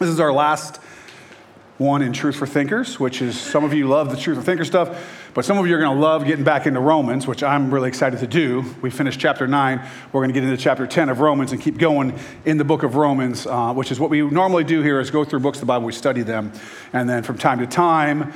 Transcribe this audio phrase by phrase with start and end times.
[0.00, 0.78] This is our last
[1.76, 4.64] one in Truth for Thinkers, which is some of you love the Truth for Thinker
[4.64, 7.70] stuff, but some of you are going to love getting back into Romans, which I'm
[7.70, 8.64] really excited to do.
[8.80, 9.86] We finished chapter 9.
[10.10, 12.82] We're going to get into chapter 10 of Romans and keep going in the book
[12.82, 15.60] of Romans, uh, which is what we normally do here is go through books of
[15.60, 16.50] the Bible, we study them,
[16.94, 18.32] and then from time to time,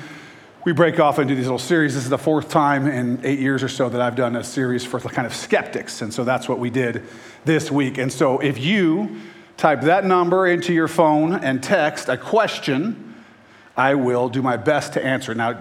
[0.66, 1.94] we break off and do these little series.
[1.94, 4.84] This is the fourth time in eight years or so that I've done a series
[4.84, 7.04] for kind of skeptics, and so that's what we did
[7.46, 7.96] this week.
[7.96, 9.18] And so if you
[9.56, 13.14] type that number into your phone and text a question,
[13.76, 15.34] I will do my best to answer.
[15.34, 15.58] Now,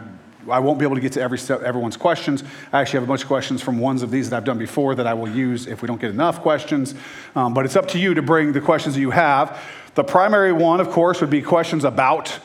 [0.49, 2.43] I won't be able to get to every, everyone's questions.
[2.71, 4.93] I actually have a bunch of questions from ones of these that I've done before
[4.95, 6.95] that I will use if we don't get enough questions.
[7.35, 9.61] Um, but it's up to you to bring the questions that you have.
[9.95, 12.39] The primary one, of course, would be questions about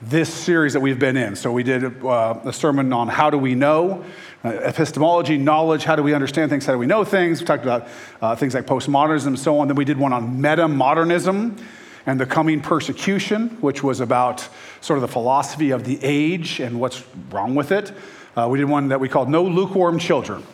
[0.00, 1.36] this series that we've been in.
[1.36, 4.04] So we did uh, a sermon on how do we know,
[4.44, 7.40] uh, epistemology, knowledge, how do we understand things, how do we know things.
[7.40, 7.88] We talked about
[8.20, 9.68] uh, things like postmodernism and so on.
[9.68, 11.56] Then we did one on meta modernism
[12.04, 14.46] and the coming persecution, which was about
[14.80, 17.92] sort of the philosophy of the age and what's wrong with it.
[18.36, 20.44] Uh, we did one that we called No Lukewarm Children.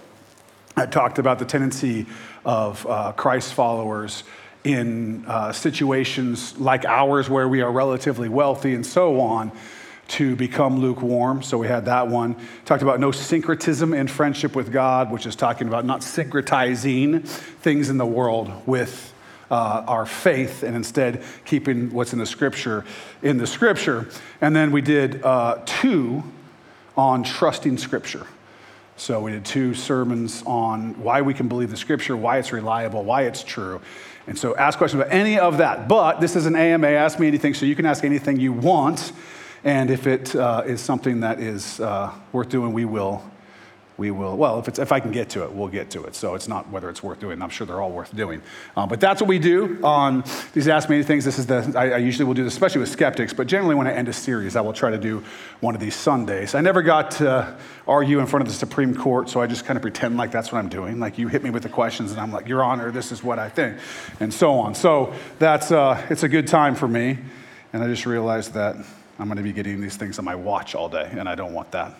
[0.77, 2.06] I talked about the tendency
[2.45, 4.25] of uh, Christ followers
[4.65, 9.51] in uh, situations like ours where we are relatively wealthy and so on
[10.09, 11.43] to become lukewarm.
[11.43, 12.37] So we had that one.
[12.65, 17.89] Talked about no syncretism in friendship with God, which is talking about not syncretizing things
[17.89, 19.13] in the world with
[19.51, 22.85] uh, our faith and instead keeping what's in the scripture
[23.23, 24.09] in the scripture.
[24.41, 26.25] And then we did uh, two
[26.97, 28.27] on trusting scripture.
[28.97, 33.03] So we did two sermons on why we can believe the scripture, why it's reliable,
[33.05, 33.81] why it's true.
[34.27, 35.89] And so ask questions about any of that.
[35.89, 39.12] But this is an AMA, ask me anything, so you can ask anything you want.
[39.65, 43.23] And if it uh, is something that is uh, worth doing, we will
[43.98, 46.15] we will, well, if, it's, if I can get to it, we'll get to it.
[46.15, 47.43] So it's not whether it's worth doing.
[47.43, 48.43] I'm sure they're all worth doing.
[48.77, 51.25] Um, but that's what we do on these Ask Me Anythings.
[51.25, 53.87] This is the, I, I, usually will do this, especially with skeptics, but generally when
[53.87, 55.23] I end a series, I will try to do
[55.61, 56.55] one of these Sundays.
[56.55, 59.77] I never got to argue in front of the Supreme Court, so I just kind
[59.77, 60.99] of pretend like that's what I'm doing.
[60.99, 63.39] Like you hit me with the questions, and I'm like, Your Honor, this is what
[63.39, 63.77] I think,
[64.21, 64.75] and so on.
[64.75, 67.19] So that's, uh, it's a good time for me.
[67.75, 68.77] And I just realized that
[69.19, 71.53] I'm going to be getting these things on my watch all day, and I don't
[71.53, 71.95] want that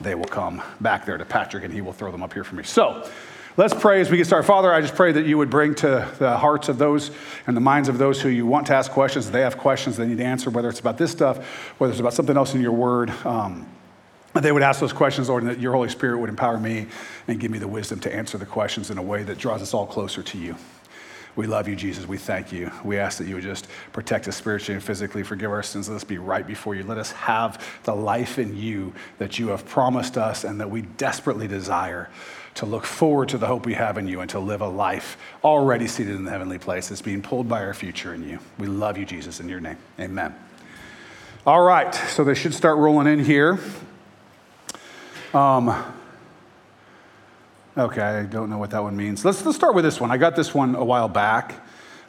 [0.00, 2.54] they will come back there to Patrick and he will throw them up here for
[2.54, 2.62] me.
[2.64, 3.08] So
[3.56, 4.46] let's pray as we get started.
[4.46, 7.10] Father, I just pray that you would bring to the hearts of those
[7.46, 9.30] and the minds of those who you want to ask questions.
[9.30, 11.44] They have questions they need to answer, whether it's about this stuff,
[11.78, 13.10] whether it's about something else in your word.
[13.26, 13.66] Um,
[14.32, 16.86] they would ask those questions, Lord, and that your Holy Spirit would empower me
[17.26, 19.74] and give me the wisdom to answer the questions in a way that draws us
[19.74, 20.54] all closer to you.
[21.36, 22.06] We love you, Jesus.
[22.06, 22.70] We thank you.
[22.84, 25.88] We ask that you would just protect us spiritually and physically, forgive our sins.
[25.88, 26.82] Let us be right before you.
[26.82, 30.82] Let us have the life in you that you have promised us and that we
[30.82, 32.08] desperately desire
[32.54, 35.16] to look forward to the hope we have in you and to live a life
[35.44, 38.38] already seated in the heavenly place that's being pulled by our future in you.
[38.58, 39.78] We love you, Jesus, in your name.
[39.98, 40.34] Amen.
[41.46, 43.58] All right, so they should start rolling in here.
[45.32, 45.94] Um,
[47.78, 49.24] Okay, I don't know what that one means.
[49.24, 50.10] Let's, let's start with this one.
[50.10, 51.54] I got this one a while back.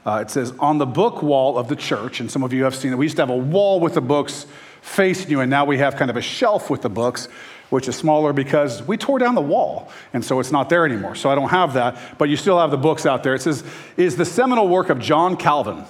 [0.04, 2.74] Uh, it says, On the book wall of the church, and some of you have
[2.74, 4.48] seen it, we used to have a wall with the books
[4.82, 7.28] facing you, and now we have kind of a shelf with the books,
[7.70, 11.14] which is smaller because we tore down the wall, and so it's not there anymore.
[11.14, 13.36] So I don't have that, but you still have the books out there.
[13.36, 13.64] It says,
[13.98, 15.86] Is the seminal work of John Calvin.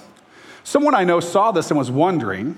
[0.64, 2.56] Someone I know saw this and was wondering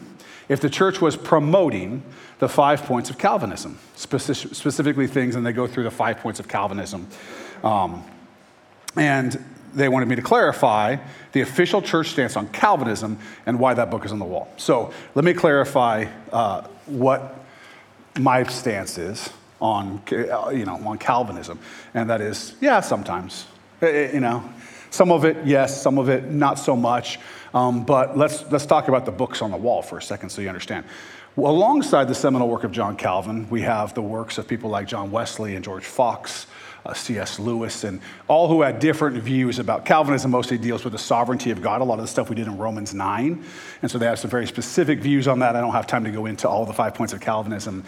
[0.48, 2.02] if the church was promoting
[2.44, 6.40] the five points of Calvinism, specific, specifically things, and they go through the five points
[6.40, 7.08] of Calvinism.
[7.62, 8.04] Um,
[8.96, 10.98] and they wanted me to clarify
[11.32, 14.46] the official church stance on Calvinism and why that book is on the wall.
[14.58, 17.34] So let me clarify uh, what
[18.18, 21.58] my stance is on, uh, you know, on Calvinism,
[21.94, 23.46] and that is, yeah, sometimes,
[23.80, 24.44] eh, eh, you know,
[24.90, 27.18] some of it, yes, some of it, not so much.
[27.54, 30.42] Um, but let's, let's talk about the books on the wall for a second so
[30.42, 30.84] you understand.
[31.36, 35.10] Alongside the seminal work of John Calvin, we have the works of people like John
[35.10, 36.46] Wesley and George Fox,
[36.86, 37.40] uh, C.S.
[37.40, 40.30] Lewis, and all who had different views about Calvinism.
[40.30, 42.56] Mostly deals with the sovereignty of God, a lot of the stuff we did in
[42.56, 43.44] Romans 9.
[43.82, 45.56] And so they have some very specific views on that.
[45.56, 47.82] I don't have time to go into all the five points of Calvinism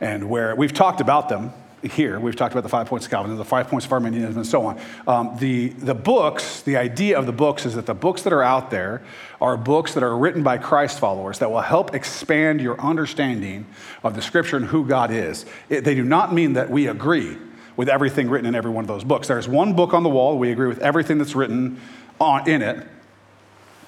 [0.00, 1.52] and where we've talked about them
[1.82, 2.20] here.
[2.20, 4.66] We've talked about the five points of Calvinism, the five points of Arminianism, and so
[4.66, 4.80] on.
[5.06, 8.42] Um, the, the books, the idea of the books is that the books that are
[8.42, 9.02] out there
[9.40, 13.66] are books that are written by Christ followers that will help expand your understanding
[14.04, 15.44] of the scripture and who God is.
[15.68, 17.36] It, they do not mean that we agree
[17.76, 19.28] with everything written in every one of those books.
[19.28, 21.80] There's one book on the wall, we agree with everything that's written
[22.20, 22.86] on, in it.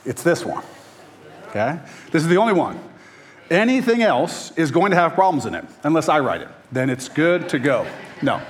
[0.05, 0.65] It's this one.
[1.49, 1.79] Okay?
[2.11, 2.81] This is the only one.
[3.51, 6.49] Anything else is going to have problems in it unless I write it.
[6.73, 7.87] Then it's good to go.
[8.23, 8.41] No,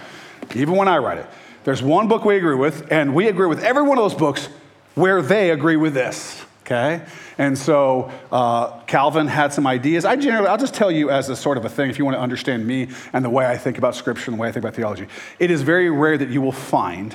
[0.55, 1.27] even when I write it.
[1.65, 4.49] There's one book we agree with, and we agree with every one of those books
[4.95, 6.45] where they agree with this.
[6.63, 7.03] Okay?
[7.37, 10.05] And so uh, Calvin had some ideas.
[10.05, 12.17] I generally, I'll just tell you as a sort of a thing if you want
[12.17, 14.65] to understand me and the way I think about Scripture and the way I think
[14.65, 15.07] about theology.
[15.39, 17.15] It is very rare that you will find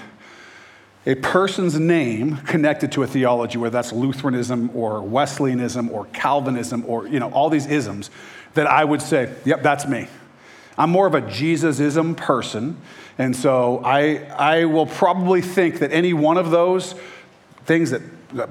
[1.05, 7.07] a person's name connected to a theology, whether that's Lutheranism or Wesleyanism or Calvinism or,
[7.07, 8.09] you know, all these isms,
[8.53, 10.07] that I would say, yep, that's me.
[10.77, 12.77] I'm more of a Jesusism person.
[13.17, 16.95] And so I, I will probably think that any one of those
[17.65, 18.01] things that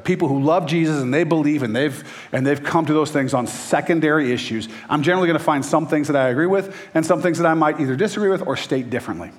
[0.05, 3.33] people who love Jesus and they believe and they've and they've come to those things
[3.33, 4.69] on secondary issues.
[4.89, 7.47] I'm generally going to find some things that I agree with and some things that
[7.47, 9.31] I might either disagree with or state differently.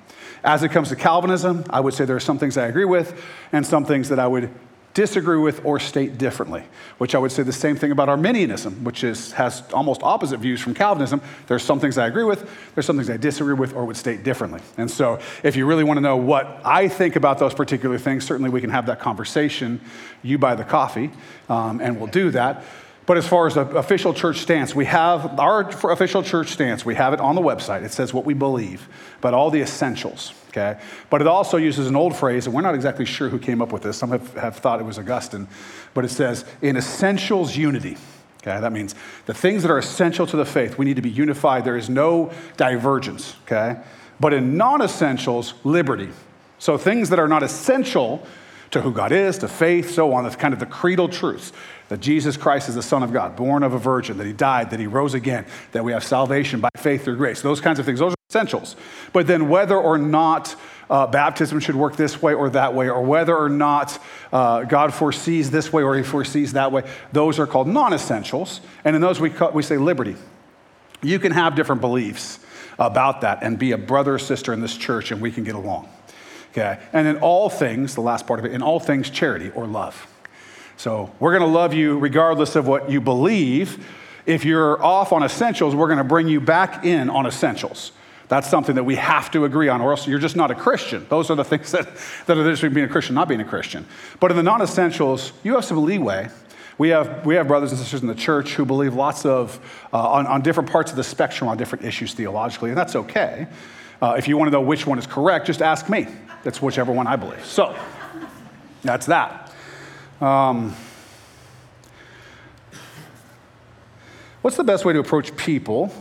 [0.42, 3.22] As it comes to Calvinism, I would say there are some things I agree with
[3.52, 4.50] and some things that I would
[4.92, 6.64] disagree with or state differently,
[6.98, 10.60] which I would say the same thing about Arminianism, which is, has almost opposite views
[10.60, 11.22] from Calvinism.
[11.46, 14.24] There's some things I agree with, there's some things I disagree with or would state
[14.24, 14.60] differently.
[14.76, 18.24] And so, if you really want to know what I think about those particular things,
[18.24, 19.80] certainly we can have that conversation.
[20.22, 21.10] You buy the coffee,
[21.48, 22.64] um, and we'll do that.
[23.10, 26.94] But as far as the official church stance, we have our official church stance, we
[26.94, 27.82] have it on the website.
[27.82, 28.88] It says what we believe,
[29.20, 30.80] but all the essentials okay?
[31.10, 33.72] But it also uses an old phrase, and we're not exactly sure who came up
[33.72, 33.96] with this.
[33.96, 35.48] Some have, have thought it was Augustine,
[35.92, 37.96] but it says, in essentials, unity.
[38.42, 38.94] Okay, that means
[39.26, 41.64] the things that are essential to the faith, we need to be unified.
[41.64, 43.80] There is no divergence, okay?
[44.20, 46.10] But in non essentials, liberty.
[46.60, 48.24] So things that are not essential
[48.70, 51.52] to who God is, to faith, so on, that's kind of the creedal truths
[51.90, 54.70] that Jesus Christ is the Son of God, born of a virgin, that he died,
[54.70, 57.42] that he rose again, that we have salvation by faith through grace.
[57.42, 58.76] Those kinds of things, those are essentials.
[59.12, 60.54] But then whether or not
[60.88, 63.98] uh, baptism should work this way or that way, or whether or not
[64.32, 68.60] uh, God foresees this way or he foresees that way, those are called non essentials.
[68.84, 70.14] And in those, we, call, we say liberty.
[71.02, 72.38] You can have different beliefs
[72.78, 75.56] about that and be a brother or sister in this church, and we can get
[75.56, 75.88] along.
[76.52, 76.78] Okay?
[76.92, 80.06] And in all things, the last part of it, in all things, charity or love.
[80.80, 83.86] So we're going to love you regardless of what you believe.
[84.24, 87.92] If you're off on essentials, we're going to bring you back in on essentials.
[88.28, 91.04] That's something that we have to agree on, or else you're just not a Christian.
[91.10, 91.84] Those are the things that,
[92.24, 93.84] that are the difference being a Christian not being a Christian.
[94.20, 96.30] But in the non essentials, you have some leeway.
[96.78, 99.60] We have, we have brothers and sisters in the church who believe lots of,
[99.92, 103.48] uh, on, on different parts of the spectrum on different issues theologically, and that's okay.
[104.00, 106.06] Uh, if you want to know which one is correct, just ask me.
[106.42, 107.44] That's whichever one I believe.
[107.44, 107.76] So,
[108.82, 109.49] that's that.
[110.20, 110.76] Um,
[114.42, 115.92] what's the best way to approach people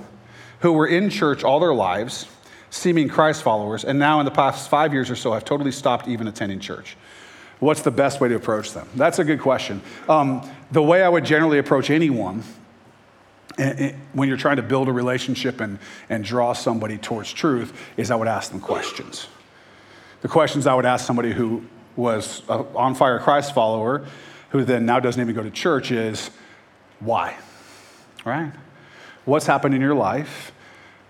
[0.59, 2.27] who were in church all their lives,
[2.69, 6.09] seeming Christ followers, and now in the past five years or so have totally stopped
[6.09, 6.97] even attending church?
[7.59, 8.89] What's the best way to approach them?
[8.95, 9.81] That's a good question.
[10.09, 12.43] Um, the way I would generally approach anyone
[13.57, 15.79] eh, eh, when you're trying to build a relationship and,
[16.09, 19.27] and draw somebody towards truth is I would ask them questions.
[20.21, 21.63] The questions I would ask somebody who
[21.99, 24.05] was an on fire Christ follower
[24.49, 26.31] who then now doesn't even go to church is
[26.99, 27.37] why?
[28.25, 28.51] Right?
[29.25, 30.51] What's happened in your life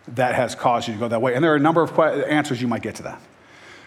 [0.09, 1.35] that has caused you to go that way?
[1.35, 3.21] And there are a number of answers you might get to that.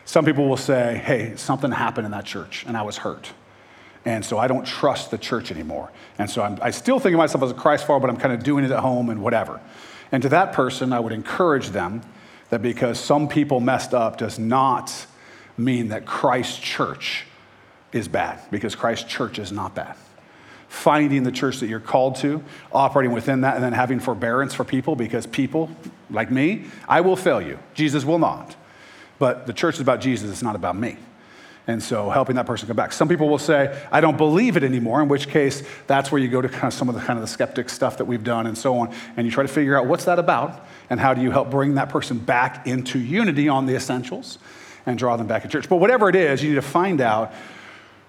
[0.05, 3.33] Some people will say, hey, something happened in that church and I was hurt.
[4.05, 5.93] And so I don't trust the church anymore.
[6.19, 8.35] And so I'm, I still think of myself as a Christ follower, but I'm kind
[8.35, 9.61] of doing it at home and whatever.
[10.11, 12.03] And to that person, I would encourage them
[12.51, 15.07] that because some people messed up does not
[15.57, 17.27] mean that Christ church
[17.93, 19.97] is bad, because Christ church is not bad.
[20.69, 24.65] Finding the church that you're called to, operating within that, and then having forbearance for
[24.65, 25.71] people, because people,
[26.11, 27.59] like me, I will fail you.
[27.75, 28.57] Jesus will not.
[29.19, 30.97] But the church is about Jesus, it's not about me.
[31.67, 32.93] And so helping that person come back.
[32.93, 36.27] Some people will say, I don't believe it anymore, in which case that's where you
[36.27, 38.49] go to kind of some of the kind of the skeptic stuff that we've done
[38.49, 38.93] and so on.
[39.17, 41.77] And you try to figure out what's that about and how do you help bring
[41.77, 44.39] that person back into unity on the essentials
[44.87, 45.69] and draw them back to church.
[45.69, 47.33] But whatever it is, you need to find out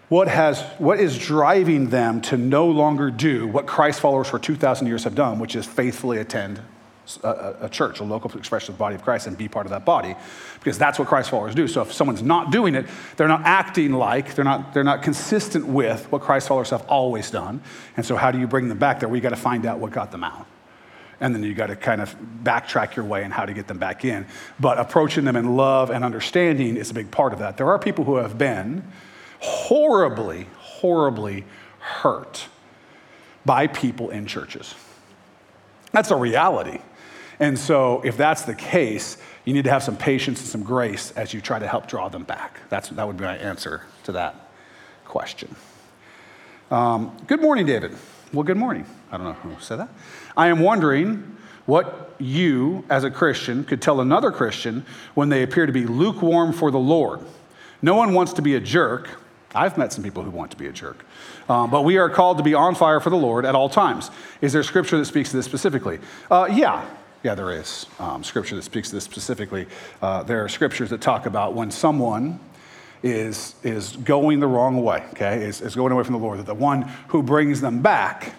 [0.10, 4.88] what, has, what is driving them to no longer do what Christ followers for 2,000
[4.88, 6.62] years have done, which is faithfully attend
[7.24, 9.72] a, a, church, a local expression of the body of Christ, and be part of
[9.72, 10.15] that body,
[10.60, 11.68] because that's what Christ followers do.
[11.68, 12.86] So if someone's not doing it,
[13.18, 17.30] they're not acting like, they're not, they're not consistent with what Christ followers have always
[17.30, 17.62] done.
[17.98, 19.10] And so how do you bring them back there?
[19.10, 20.48] We got to find out what got them out
[21.20, 23.77] and then you got to kind of backtrack your way and how to get them
[23.77, 24.25] back in.
[24.60, 27.58] But approaching them in love and understanding is a big part of that.
[27.58, 28.84] There are people who have been
[29.39, 31.46] horribly, horribly
[31.79, 32.48] hurt
[33.46, 34.75] by people in churches.
[35.91, 36.79] That's a reality.
[37.39, 41.12] And so, if that's the case, you need to have some patience and some grace
[41.12, 42.60] as you try to help draw them back.
[42.70, 44.51] That's, that would be my answer to that
[45.05, 45.55] question.
[46.72, 47.96] Um, good morning, David.
[48.32, 48.86] Well, good morning.
[49.13, 49.89] I don't know who said that.
[50.36, 55.67] I am wondering what you, as a Christian, could tell another Christian when they appear
[55.67, 57.20] to be lukewarm for the Lord.
[57.82, 59.10] No one wants to be a jerk,
[59.55, 61.05] I've met some people who want to be a jerk.
[61.48, 64.10] Um, but we are called to be on fire for the Lord at all times.
[64.41, 66.00] Is there scripture that speaks to this specifically?
[66.32, 66.84] Uh, yeah.
[67.22, 69.67] Yeah, there is um, scripture that speaks to this specifically.
[70.01, 72.39] Uh, there are scriptures that talk about when someone
[73.03, 76.46] is, is going the wrong way, okay, is, is going away from the Lord, that
[76.46, 78.34] the one who brings them back,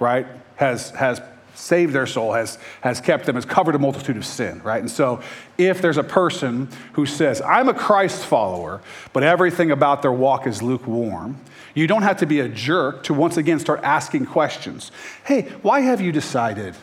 [0.00, 0.26] right,
[0.56, 1.20] has, has
[1.54, 4.80] saved their soul, has, has kept them, has covered a multitude of sin, right?
[4.80, 5.20] And so
[5.56, 8.80] if there's a person who says, I'm a Christ follower,
[9.12, 11.40] but everything about their walk is lukewarm,
[11.74, 14.90] you don't have to be a jerk to once again start asking questions.
[15.24, 16.74] Hey, why have you decided,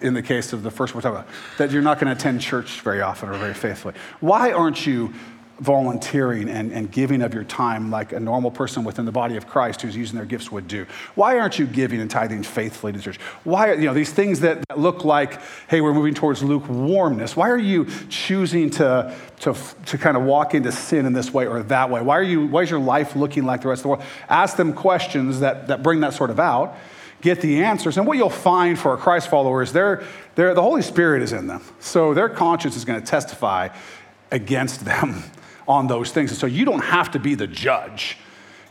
[0.00, 1.24] in the case of the first one,
[1.56, 3.94] that you're not going to attend church very often or very faithfully?
[4.20, 5.12] Why aren't you
[5.60, 9.46] volunteering and, and giving of your time like a normal person within the body of
[9.46, 10.86] Christ who's using their gifts would do?
[11.14, 13.18] Why aren't you giving and tithing faithfully to church?
[13.44, 17.36] Why, you know, these things that, that look like, hey, we're moving towards lukewarmness.
[17.36, 21.46] Why are you choosing to, to, to kind of walk into sin in this way
[21.46, 22.02] or that way?
[22.02, 24.02] Why are you, why is your life looking like the rest of the world?
[24.28, 26.76] Ask them questions that, that bring that sort of out
[27.20, 27.98] get the answers.
[27.98, 30.04] And what you'll find for a Christ follower is they're,
[30.36, 31.62] they're, the Holy Spirit is in them.
[31.80, 33.70] So their conscience is going to testify
[34.30, 35.24] against them
[35.68, 36.30] on those things.
[36.30, 38.16] And so you don't have to be the judge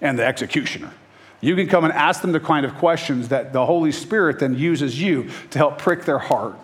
[0.01, 0.92] and the executioner.
[1.39, 4.58] You can come and ask them the kind of questions that the Holy Spirit then
[4.58, 6.58] uses you to help prick their heart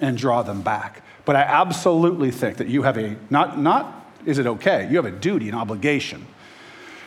[0.00, 1.02] and draw them back.
[1.24, 5.06] But I absolutely think that you have a, not, not is it okay, you have
[5.06, 6.26] a duty, an obligation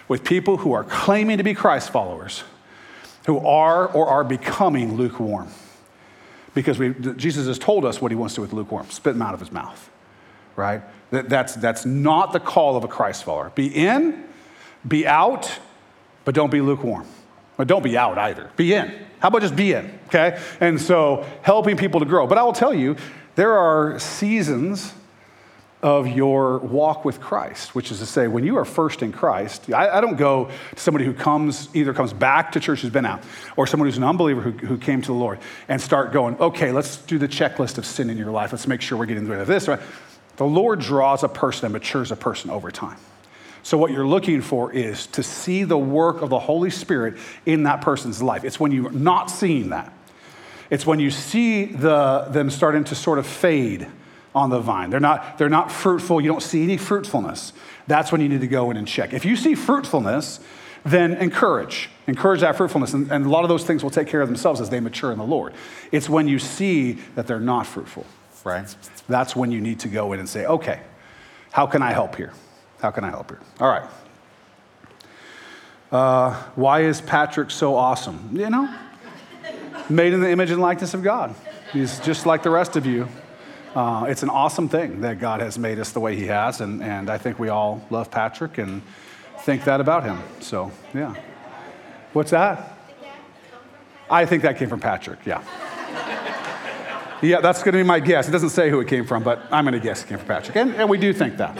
[0.07, 2.43] with people who are claiming to be Christ followers,
[3.25, 5.49] who are or are becoming lukewarm.
[6.53, 9.21] Because we, Jesus has told us what he wants to do with lukewarm spit them
[9.21, 9.89] out of his mouth,
[10.57, 10.81] right?
[11.11, 13.51] That, that's, that's not the call of a Christ follower.
[13.55, 14.25] Be in,
[14.85, 15.59] be out,
[16.25, 17.07] but don't be lukewarm.
[17.55, 18.51] But don't be out either.
[18.57, 18.93] Be in.
[19.19, 19.97] How about just be in?
[20.07, 20.39] Okay?
[20.59, 22.27] And so helping people to grow.
[22.27, 22.97] But I will tell you,
[23.35, 24.93] there are seasons
[25.83, 29.71] of your walk with Christ, which is to say, when you are first in Christ,
[29.71, 33.05] I, I, don't go to somebody who comes, either comes back to church, who's been
[33.05, 33.21] out,
[33.55, 35.37] or someone who's an unbeliever who, who came to the Lord
[35.67, 38.51] and start going, okay, let's do the checklist of sin in your life.
[38.51, 39.67] Let's make sure we're getting rid of this.
[39.67, 39.79] Right?
[40.37, 42.97] The Lord draws a person and matures a person over time.
[43.63, 47.15] So, what you're looking for is to see the work of the Holy Spirit
[47.45, 48.45] in that person's life.
[48.45, 49.91] It's when you're not seeing that.
[50.69, 53.87] It's when you see the, them starting to sort of fade
[54.35, 54.89] on the vine.
[54.89, 56.21] They're not, they're not fruitful.
[56.21, 57.53] You don't see any fruitfulness.
[57.87, 59.13] That's when you need to go in and check.
[59.13, 60.39] If you see fruitfulness,
[60.85, 61.89] then encourage.
[62.05, 62.93] Encourage that fruitfulness.
[62.93, 65.11] And, and a lot of those things will take care of themselves as they mature
[65.11, 65.53] in the Lord.
[65.91, 68.05] It's when you see that they're not fruitful
[68.47, 68.75] right?
[69.07, 70.81] That's when you need to go in and say, okay,
[71.51, 72.33] how can I help here?
[72.81, 73.39] How can I help here?
[73.59, 73.89] All right.
[75.91, 78.29] Uh, why is Patrick so awesome?
[78.33, 78.75] You know,
[79.89, 81.35] made in the image and likeness of God.
[81.71, 83.07] He's just like the rest of you.
[83.75, 86.81] Uh, it's an awesome thing that God has made us the way He has, and,
[86.81, 88.81] and I think we all love Patrick and
[89.47, 90.21] think that about him.
[90.41, 91.15] So, yeah.
[92.11, 92.77] What's that?
[94.09, 95.43] I think that came from Patrick, yeah.
[97.21, 98.27] Yeah, that's going to be my guess.
[98.27, 100.27] It doesn't say who it came from, but I'm going to guess it came from
[100.27, 100.55] Patrick.
[100.55, 101.57] And, and we do think that.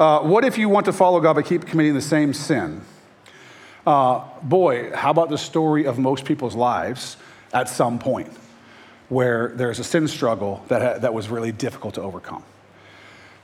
[0.00, 2.80] Uh, what if you want to follow God but keep committing the same sin?
[3.86, 7.16] Uh, boy, how about the story of most people's lives
[7.52, 8.32] at some point
[9.08, 12.42] where there's a sin struggle that, ha- that was really difficult to overcome?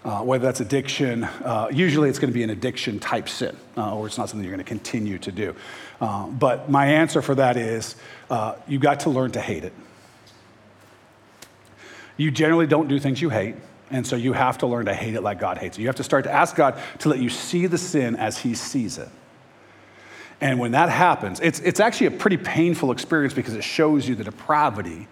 [0.05, 3.97] Uh, whether that's addiction, uh, usually it's going to be an addiction type sin, uh,
[3.97, 5.55] or it's not something you're going to continue to do.
[6.01, 7.97] Uh, but my answer for that is
[8.31, 9.73] uh, you got to learn to hate it.
[12.17, 13.57] You generally don't do things you hate,
[13.91, 15.83] and so you have to learn to hate it like God hates it.
[15.83, 18.55] You have to start to ask God to let you see the sin as He
[18.55, 19.09] sees it.
[20.41, 24.15] And when that happens, it's, it's actually a pretty painful experience because it shows you
[24.15, 25.09] the depravity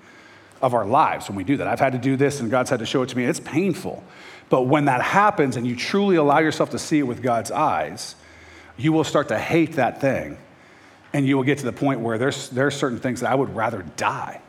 [0.61, 1.67] of our lives when we do that.
[1.67, 3.25] I've had to do this, and God's had to show it to me.
[3.25, 4.03] It's painful.
[4.51, 8.17] But when that happens and you truly allow yourself to see it with God's eyes,
[8.77, 10.37] you will start to hate that thing.
[11.13, 13.35] And you will get to the point where there's, there are certain things that I
[13.35, 14.41] would rather die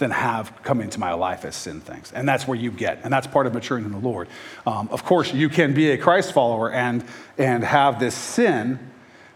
[0.00, 2.10] than have come into my life as sin things.
[2.12, 4.28] And that's where you get, and that's part of maturing in the Lord.
[4.66, 7.04] Um, of course, you can be a Christ follower and,
[7.38, 8.80] and have this sin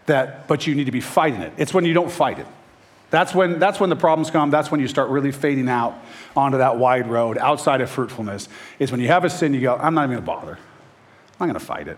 [0.07, 1.53] that, but you need to be fighting it.
[1.57, 2.47] It's when you don't fight it.
[3.11, 4.49] That's when, that's when the problems come.
[4.49, 5.95] That's when you start really fading out
[6.35, 8.49] onto that wide road outside of fruitfulness.
[8.79, 10.59] Is when you have a sin, you go, I'm not even gonna bother.
[11.39, 11.97] I'm not gonna fight it.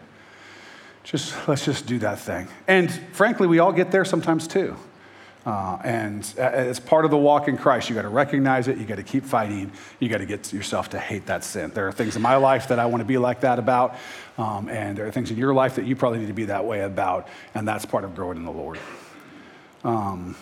[1.04, 2.50] Just let's just do that thing.
[2.68, 4.76] And frankly, we all get there sometimes too.
[5.48, 8.78] Uh, and as part of the walk in Christ, you got to recognize it.
[8.78, 9.72] You got to keep fighting.
[9.98, 11.72] You got to get yourself to hate that sin.
[11.74, 13.96] There are things in my life that I want to be like that about,
[14.38, 16.66] um, and there are things in your life that you probably need to be that
[16.66, 18.78] way about, and that's part of growing in the Lord.
[19.86, 20.36] Um,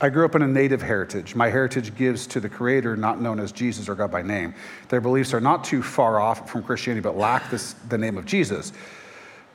[0.00, 1.34] I grew up in a native heritage.
[1.34, 4.54] My heritage gives to the Creator, not known as Jesus or God by name.
[4.88, 8.24] Their beliefs are not too far off from Christianity, but lack this, the name of
[8.24, 8.72] Jesus.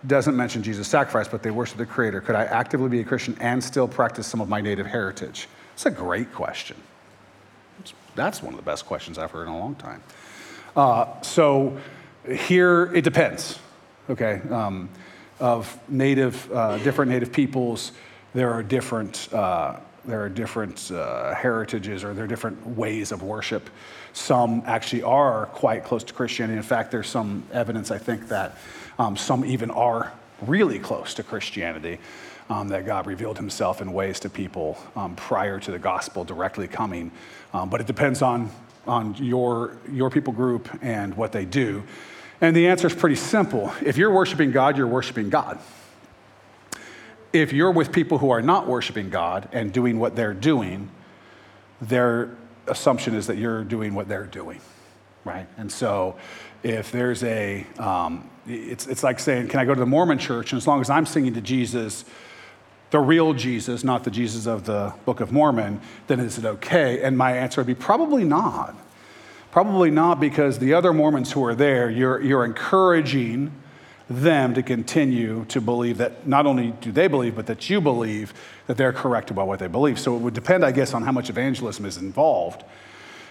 [0.07, 2.21] Doesn't mention Jesus' sacrifice, but they worship the Creator.
[2.21, 5.47] Could I actively be a Christian and still practice some of my native heritage?
[5.73, 6.77] It's a great question.
[8.15, 10.01] That's one of the best questions I've heard in a long time.
[10.75, 11.77] Uh, so
[12.29, 13.59] here it depends,
[14.09, 14.41] okay?
[14.49, 14.89] Um,
[15.39, 17.91] of native, uh, different native peoples,
[18.33, 19.31] there are different.
[19.33, 23.69] Uh, there are different uh, heritages or there are different ways of worship.
[24.13, 26.57] Some actually are quite close to Christianity.
[26.57, 28.57] In fact, there's some evidence, I think, that
[28.97, 30.11] um, some even are
[30.41, 31.99] really close to Christianity,
[32.49, 36.67] um, that God revealed himself in ways to people um, prior to the gospel directly
[36.67, 37.11] coming.
[37.53, 38.49] Um, but it depends on,
[38.87, 41.83] on your, your people group and what they do.
[42.41, 43.71] And the answer is pretty simple.
[43.83, 45.59] If you're worshiping God, you're worshiping God
[47.33, 50.89] if you're with people who are not worshiping God and doing what they're doing,
[51.81, 52.29] their
[52.69, 54.61] assumption is that you're doing what they're doing,
[55.25, 55.47] right?
[55.57, 56.15] And so
[56.63, 60.51] if there's a, um, it's, it's like saying, can I go to the Mormon church?
[60.51, 62.05] And as long as I'm singing to Jesus,
[62.91, 67.01] the real Jesus, not the Jesus of the Book of Mormon, then is it okay?
[67.01, 68.75] And my answer would be probably not.
[69.51, 73.51] Probably not because the other Mormons who are there, you're, you're encouraging
[74.09, 78.33] them to continue to believe that not only do they believe, but that you believe
[78.65, 79.99] that they're correct about what they believe.
[79.99, 82.63] So it would depend, I guess, on how much evangelism is involved.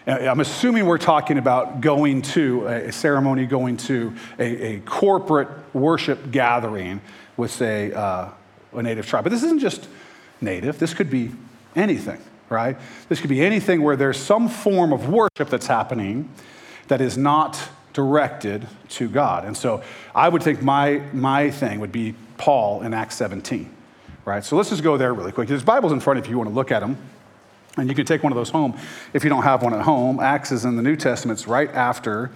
[0.06, 5.48] Uh, I'm assuming we're talking about going to a ceremony, going to a, a corporate
[5.74, 7.00] worship gathering
[7.36, 8.28] with, say, uh,
[8.72, 9.24] a native tribe.
[9.24, 9.88] But this isn't just
[10.40, 11.32] native, this could be
[11.74, 12.76] anything, right?
[13.08, 16.30] This could be anything where there's some form of worship that's happening
[16.86, 17.58] that is not
[17.98, 19.44] directed to God.
[19.44, 19.82] And so
[20.14, 23.68] I would think my, my thing would be Paul in Acts 17,
[24.24, 24.44] right?
[24.44, 25.48] So let's just go there really quick.
[25.48, 26.96] There's Bibles in front if you want to look at them.
[27.76, 28.78] And you can take one of those home
[29.12, 30.20] if you don't have one at home.
[30.20, 32.30] Acts is in the New Testament, it's right after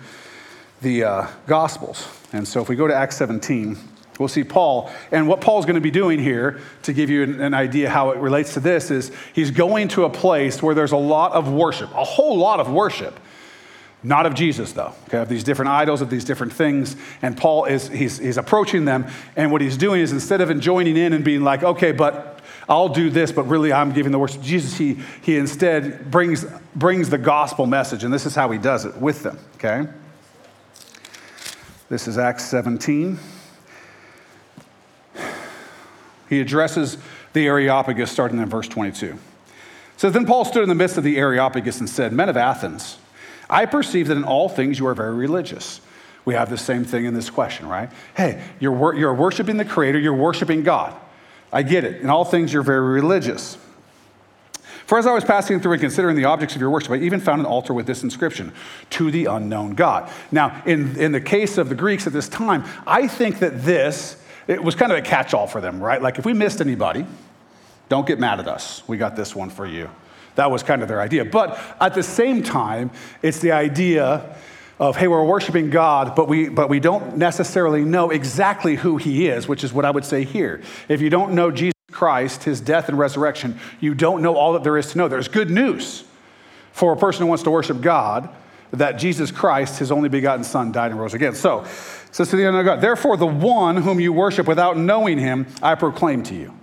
[0.81, 2.09] the uh, Gospels.
[2.33, 3.78] And so if we go to Acts 17,
[4.19, 4.90] we'll see Paul.
[5.12, 8.11] And what Paul's going to be doing here, to give you an, an, idea how
[8.11, 11.52] it relates to this, is he's going to a place where there's a lot of
[11.52, 13.21] worship, a whole lot of worship.
[14.04, 16.97] Not of Jesus, though, okay, of these different idols, of these different things.
[17.23, 20.97] And Paul is he's, he's approaching them, and what he's doing is instead of joining
[20.97, 24.41] in and being like, okay, but I'll do this, but really I'm giving the worship
[24.41, 28.58] to Jesus, he, he instead brings, brings the gospel message, and this is how he
[28.58, 29.86] does it with them, okay?
[31.88, 33.19] This is Acts 17.
[36.28, 36.97] He addresses
[37.34, 39.19] the Areopagus starting in verse 22.
[39.97, 42.97] So then Paul stood in the midst of the Areopagus and said, Men of Athens,
[43.52, 45.80] I perceive that in all things you are very religious.
[46.25, 47.91] We have the same thing in this question, right?
[48.17, 50.99] Hey, you're, you're worshiping the Creator, you're worshiping God.
[51.52, 52.00] I get it.
[52.00, 53.58] In all things, you're very religious.
[54.86, 57.21] For as I was passing through and considering the objects of your worship, I even
[57.21, 58.52] found an altar with this inscription
[58.91, 60.10] to the unknown God.
[60.30, 64.17] Now, in, in the case of the Greeks at this time, I think that this,
[64.47, 66.00] it was kind of a catch all for them, right?
[66.00, 67.06] Like if we missed anybody,
[67.88, 68.82] don't get mad at us.
[68.88, 69.91] We got this one for you.
[70.34, 71.25] That was kind of their idea.
[71.25, 72.90] But at the same time,
[73.23, 74.36] it's the idea
[74.78, 79.28] of, hey, we're worshiping God, but we, but we don't necessarily know exactly who he
[79.28, 80.62] is, which is what I would say here.
[80.88, 84.64] If you don't know Jesus Christ, his death and resurrection, you don't know all that
[84.64, 85.08] there is to know.
[85.08, 86.04] There's good news
[86.73, 88.28] for a person who wants to worship God
[88.73, 91.34] that Jesus Christ, his only begotten Son, died and rose again.
[91.34, 91.64] So,
[92.10, 95.75] says to the unknown God, therefore, the one whom you worship without knowing him, I
[95.75, 96.54] proclaim to you.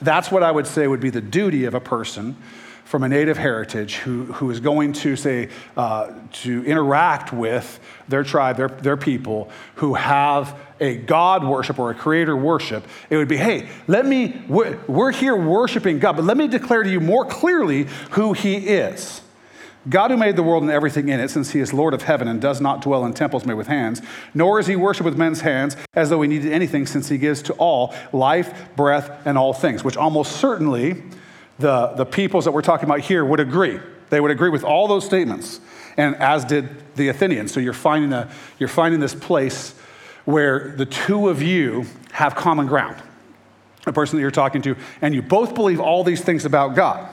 [0.00, 2.36] That's what I would say would be the duty of a person
[2.90, 8.24] from a native heritage who, who is going to say uh, to interact with their
[8.24, 12.84] tribe their, their people who have a god worship or a creator worship.
[13.08, 16.90] It would be hey let me we're, here worshiping god but let me declare to
[16.90, 19.22] you more clearly who he is.
[19.88, 22.26] God who made the world and everything in it, since he is Lord of heaven
[22.26, 24.02] and does not dwell in temples made with hands,
[24.34, 27.40] nor is he worshipped with men's hands as though he needed anything, since he gives
[27.42, 31.02] to all life, breath, and all things, which almost certainly
[31.60, 33.78] the, the peoples that we're talking about here would agree.
[34.08, 35.60] They would agree with all those statements,
[35.96, 37.52] and as did the Athenians.
[37.52, 39.74] So you're finding, a, you're finding this place
[40.24, 43.00] where the two of you have common ground,
[43.84, 47.08] the person that you're talking to, and you both believe all these things about God.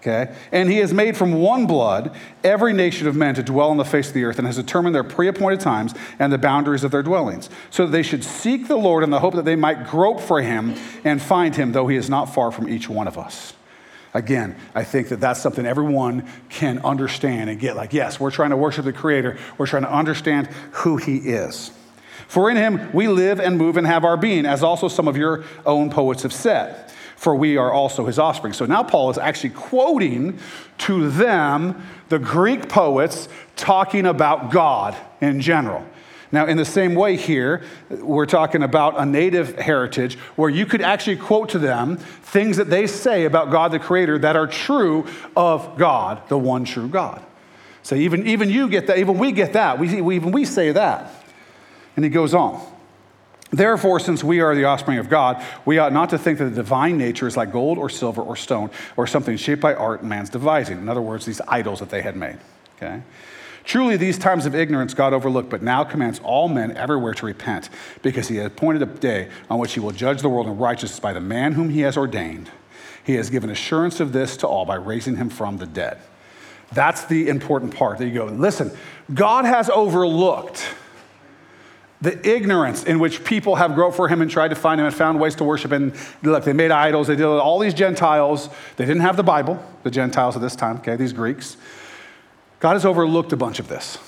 [0.00, 0.34] Okay?
[0.52, 3.84] And he has made from one blood every nation of men to dwell on the
[3.84, 6.90] face of the earth and has determined their pre appointed times and the boundaries of
[6.90, 9.86] their dwellings, so that they should seek the Lord in the hope that they might
[9.86, 13.18] grope for him and find him, though he is not far from each one of
[13.18, 13.54] us.
[14.14, 18.50] Again, I think that that's something everyone can understand and get like, yes, we're trying
[18.50, 21.70] to worship the Creator, we're trying to understand who he is.
[22.28, 25.16] For in him we live and move and have our being, as also some of
[25.16, 26.85] your own poets have said.
[27.16, 28.52] For we are also his offspring.
[28.52, 30.38] So now Paul is actually quoting
[30.78, 35.84] to them the Greek poets talking about God in general.
[36.32, 40.82] Now, in the same way, here, we're talking about a native heritage where you could
[40.82, 45.06] actually quote to them things that they say about God the Creator that are true
[45.36, 47.22] of God, the one true God.
[47.82, 49.78] So even, even you get that, even we get that.
[49.78, 51.24] We, even we say that.
[51.94, 52.60] And he goes on.
[53.50, 56.56] Therefore, since we are the offspring of God, we ought not to think that the
[56.56, 60.08] divine nature is like gold or silver or stone or something shaped by art and
[60.08, 60.78] man's devising.
[60.78, 62.38] In other words, these idols that they had made.
[62.76, 63.02] Okay?
[63.62, 67.68] Truly, these times of ignorance God overlooked, but now commands all men everywhere to repent,
[68.02, 71.00] because he has appointed a day on which he will judge the world in righteousness
[71.00, 72.50] by the man whom he has ordained.
[73.02, 75.98] He has given assurance of this to all by raising him from the dead.
[76.72, 78.70] That's the important part that you go, listen,
[79.12, 80.64] God has overlooked
[82.00, 84.94] the ignorance in which people have groped for him and tried to find him and
[84.94, 85.72] found ways to worship.
[85.72, 87.06] And look, they made idols.
[87.06, 88.48] They did all these Gentiles.
[88.76, 91.56] They didn't have the Bible, the Gentiles of this time, okay, these Greeks.
[92.60, 93.98] God has overlooked a bunch of this.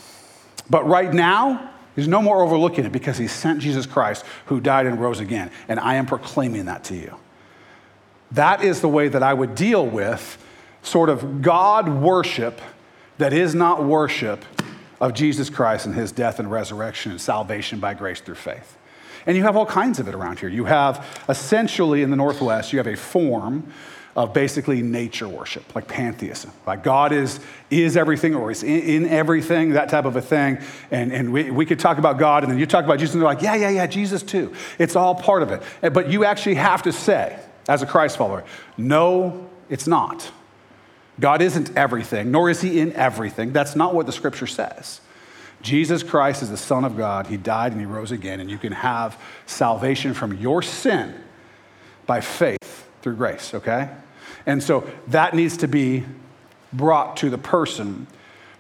[0.68, 4.87] But right now, He's no more overlooking it because He sent Jesus Christ who died
[4.87, 5.51] and rose again.
[5.66, 7.16] And I am proclaiming that to you.
[8.31, 10.44] That is the way that I would deal with
[10.83, 12.61] sort of God worship
[13.16, 14.44] that is not worship
[15.00, 18.76] of Jesus Christ and His death and resurrection and salvation by grace through faith.
[19.26, 20.48] And you have all kinds of it around here.
[20.48, 23.72] You have essentially in the Northwest, you have a form
[24.16, 26.50] of basically nature worship, like pantheism.
[26.66, 27.38] Like God is,
[27.70, 30.58] is everything or is in, in everything, that type of a thing.
[30.90, 33.22] And, and we, we could talk about God and then you talk about Jesus and
[33.22, 34.52] they're like, yeah, yeah, yeah, Jesus too.
[34.78, 35.92] It's all part of it.
[35.92, 38.44] But you actually have to say, as a Christ follower,
[38.76, 40.28] no, it's not.
[41.20, 43.52] God isn't everything, nor is he in everything.
[43.52, 45.00] That's not what the scripture says.
[45.61, 47.26] Jesus Christ is the Son of God.
[47.26, 51.14] He died and he rose again, and you can have salvation from your sin
[52.07, 53.90] by faith through grace, okay?
[54.46, 56.04] And so that needs to be
[56.72, 58.07] brought to the person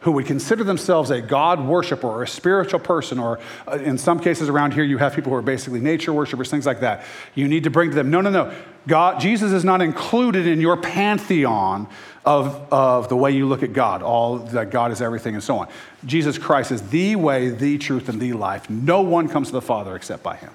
[0.00, 4.20] who would consider themselves a God worshiper or a spiritual person, or uh, in some
[4.20, 7.04] cases around here, you have people who are basically nature worshipers, things like that.
[7.34, 8.54] You need to bring to them, no, no, no.
[8.86, 11.88] God, Jesus is not included in your pantheon
[12.28, 15.56] of, of the way you look at God, all that God is everything and so
[15.56, 15.68] on.
[16.04, 18.68] Jesus Christ is the way, the truth, and the life.
[18.68, 20.50] No one comes to the Father except by him.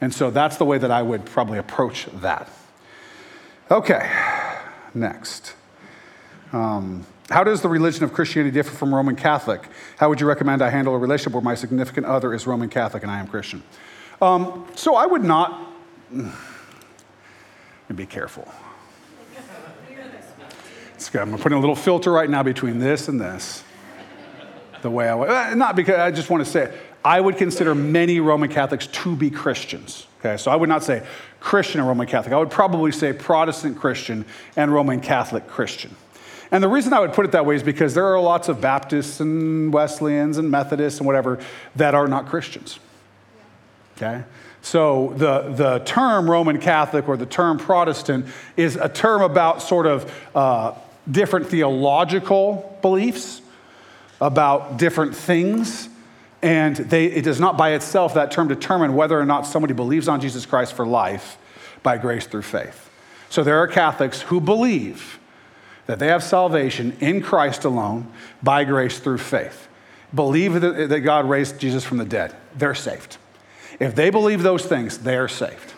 [0.00, 2.48] And so that's the way that I would probably approach that.
[3.70, 4.10] Okay,
[4.94, 5.52] next.
[6.54, 9.68] Um, how does the religion of Christianity differ from Roman Catholic?
[9.98, 13.02] How would you recommend I handle a relationship where my significant other is Roman Catholic
[13.02, 13.62] and I am Christian?
[14.22, 15.70] Um, so I would not.
[17.94, 18.48] Be careful.
[21.14, 23.62] I'm putting a little filter right now between this and this.
[24.82, 26.76] The way I uh, not because I just want to say.
[27.04, 30.08] I would consider many Roman Catholics to be Christians.
[30.18, 31.06] Okay, so I would not say
[31.38, 32.34] Christian and Roman Catholic.
[32.34, 34.24] I would probably say Protestant Christian
[34.56, 35.94] and Roman Catholic Christian.
[36.50, 38.60] And the reason I would put it that way is because there are lots of
[38.60, 41.38] Baptists and Wesleyans and Methodists and whatever
[41.76, 42.78] that are not Christians.
[43.96, 44.24] Okay?
[44.62, 49.86] So the, the term Roman Catholic or the term Protestant is a term about sort
[49.86, 50.72] of uh,
[51.10, 53.42] different theological beliefs,
[54.20, 55.88] about different things
[56.42, 60.06] and they, it does not by itself, that term, determine whether or not somebody believes
[60.06, 61.38] on Jesus Christ for life
[61.82, 62.90] by grace through faith.
[63.30, 65.18] So there are Catholics who believe
[65.86, 69.68] that they have salvation in Christ alone by grace through faith.
[70.14, 72.34] Believe that, that God raised Jesus from the dead.
[72.54, 73.16] They're saved.
[73.80, 75.74] If they believe those things, they are saved.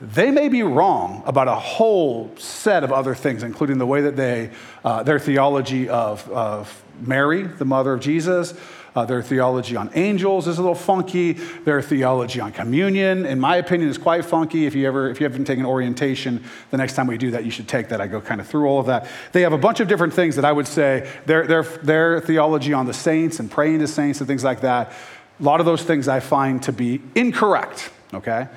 [0.00, 4.16] They may be wrong about a whole set of other things, including the way that
[4.16, 4.50] they,
[4.84, 8.54] uh, their theology of, of Mary, the mother of Jesus,
[8.98, 11.32] uh, their theology on angels is a little funky.
[11.32, 14.66] Their theology on communion, in my opinion, is quite funky.
[14.66, 17.50] If you ever, if you haven't taken orientation, the next time we do that, you
[17.52, 18.00] should take that.
[18.00, 19.08] I go kind of through all of that.
[19.32, 22.72] They have a bunch of different things that I would say their, their, their theology
[22.72, 24.92] on the saints and praying to saints and things like that.
[25.38, 28.48] A lot of those things I find to be incorrect, okay?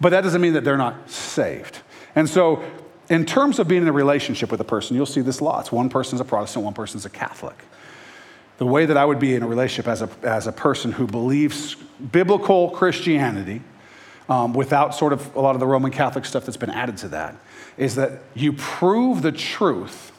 [0.00, 1.80] But that doesn't mean that they're not saved.
[2.14, 2.62] And so,
[3.08, 5.72] in terms of being in a relationship with a person, you'll see this lots.
[5.72, 7.56] One person's a Protestant, one person's a Catholic
[8.58, 11.06] the way that I would be in a relationship as a, as a person who
[11.06, 11.76] believes
[12.12, 13.62] biblical Christianity
[14.28, 17.08] um, without sort of a lot of the Roman Catholic stuff that's been added to
[17.08, 17.36] that
[17.76, 20.12] is that you prove the truth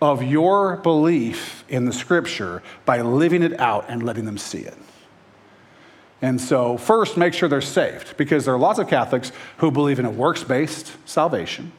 [0.00, 4.76] of your belief in the scripture by living it out and letting them see it.
[6.20, 9.98] And so, first, make sure they're saved because there are lots of Catholics who believe
[9.98, 11.72] in a works based salvation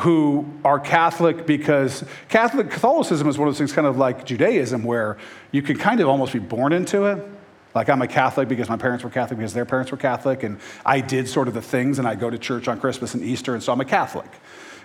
[0.00, 4.82] who are Catholic because Catholic Catholicism is one of those things kind of like Judaism
[4.82, 5.18] where
[5.52, 7.24] you can kind of almost be born into it.
[7.74, 10.58] Like I'm a Catholic because my parents were Catholic, because their parents were Catholic, and
[10.86, 13.54] I did sort of the things, and I go to church on Christmas and Easter,
[13.54, 14.30] and so I'm a Catholic.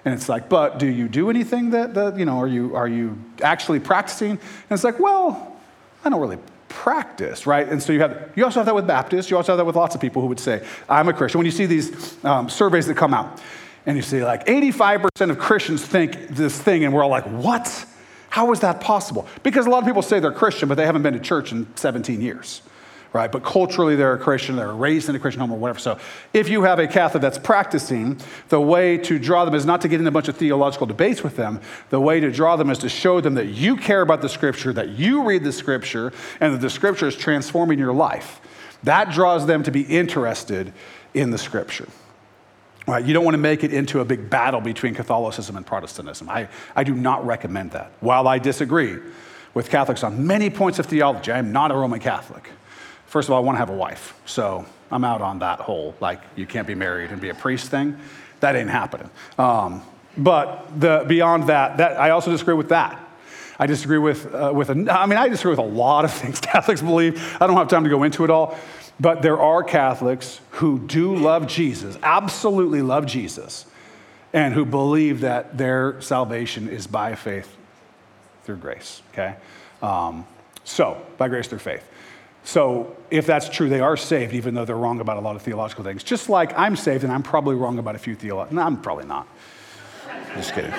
[0.05, 2.87] And it's like, but do you do anything that, that you know, are you, are
[2.87, 4.31] you actually practicing?
[4.31, 4.39] And
[4.71, 5.55] it's like, well,
[6.03, 7.67] I don't really practice, right?
[7.67, 9.29] And so you have, you also have that with Baptists.
[9.29, 11.39] You also have that with lots of people who would say, I'm a Christian.
[11.39, 13.41] When you see these um, surveys that come out,
[13.85, 17.85] and you see like 85% of Christians think this thing, and we're all like, what?
[18.29, 19.27] How is that possible?
[19.41, 21.67] Because a lot of people say they're Christian, but they haven't been to church in
[21.75, 22.61] 17 years
[23.11, 23.31] right?
[23.31, 25.79] But culturally, they're a Christian, they're raised in a Christian home or whatever.
[25.79, 25.97] So
[26.33, 28.19] if you have a Catholic that's practicing,
[28.49, 31.23] the way to draw them is not to get in a bunch of theological debates
[31.23, 31.59] with them.
[31.89, 34.73] The way to draw them is to show them that you care about the scripture,
[34.73, 38.41] that you read the scripture, and that the scripture is transforming your life.
[38.83, 40.71] That draws them to be interested
[41.13, 41.87] in the scripture.
[42.87, 46.27] Right, you don't want to make it into a big battle between Catholicism and Protestantism.
[46.27, 47.91] I, I do not recommend that.
[47.99, 48.97] While I disagree
[49.53, 52.49] with Catholics on many points of theology, I am not a Roman Catholic.
[53.09, 54.13] First of all, I want to have a wife.
[54.25, 57.69] So I'm out on that whole, like, you can't be married and be a priest
[57.69, 57.97] thing.
[58.39, 59.09] That ain't happening.
[59.39, 59.81] Um,
[60.15, 63.03] but the, beyond that, that, I also disagree with that.
[63.57, 66.39] I disagree with, uh, with a, I mean, I disagree with a lot of things
[66.39, 67.37] Catholics believe.
[67.41, 68.57] I don't have time to go into it all.
[68.99, 73.65] But there are Catholics who do love Jesus, absolutely love Jesus,
[74.33, 77.57] and who believe that their salvation is by faith
[78.43, 79.35] through grace, okay?
[79.81, 80.27] Um,
[80.63, 81.83] so, by grace through faith.
[82.43, 85.41] So, if that's true, they are saved, even though they're wrong about a lot of
[85.41, 86.03] theological things.
[86.03, 88.55] Just like I'm saved, and I'm probably wrong about a few theological.
[88.55, 89.27] No, I'm probably not.
[90.35, 90.73] Just kidding.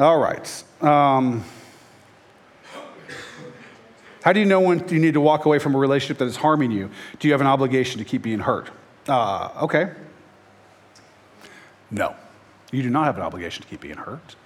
[0.00, 0.64] All right.
[0.80, 1.42] Um,
[4.22, 6.36] how do you know when you need to walk away from a relationship that is
[6.36, 6.90] harming you?
[7.18, 8.70] Do you have an obligation to keep being hurt?
[9.08, 9.90] Uh, okay.
[11.90, 12.14] No,
[12.70, 14.36] you do not have an obligation to keep being hurt.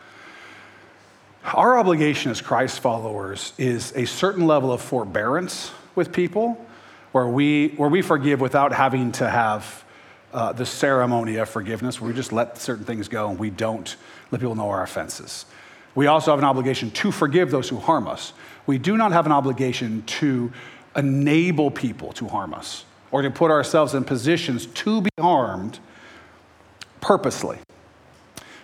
[1.44, 6.64] Our obligation as Christ followers is a certain level of forbearance with people
[7.10, 9.84] where we, where we forgive without having to have
[10.32, 13.96] uh, the ceremony of forgiveness, where we just let certain things go and we don't
[14.30, 15.44] let people know our offenses.
[15.94, 18.32] We also have an obligation to forgive those who harm us.
[18.66, 20.52] We do not have an obligation to
[20.96, 25.80] enable people to harm us or to put ourselves in positions to be harmed
[27.00, 27.58] purposely.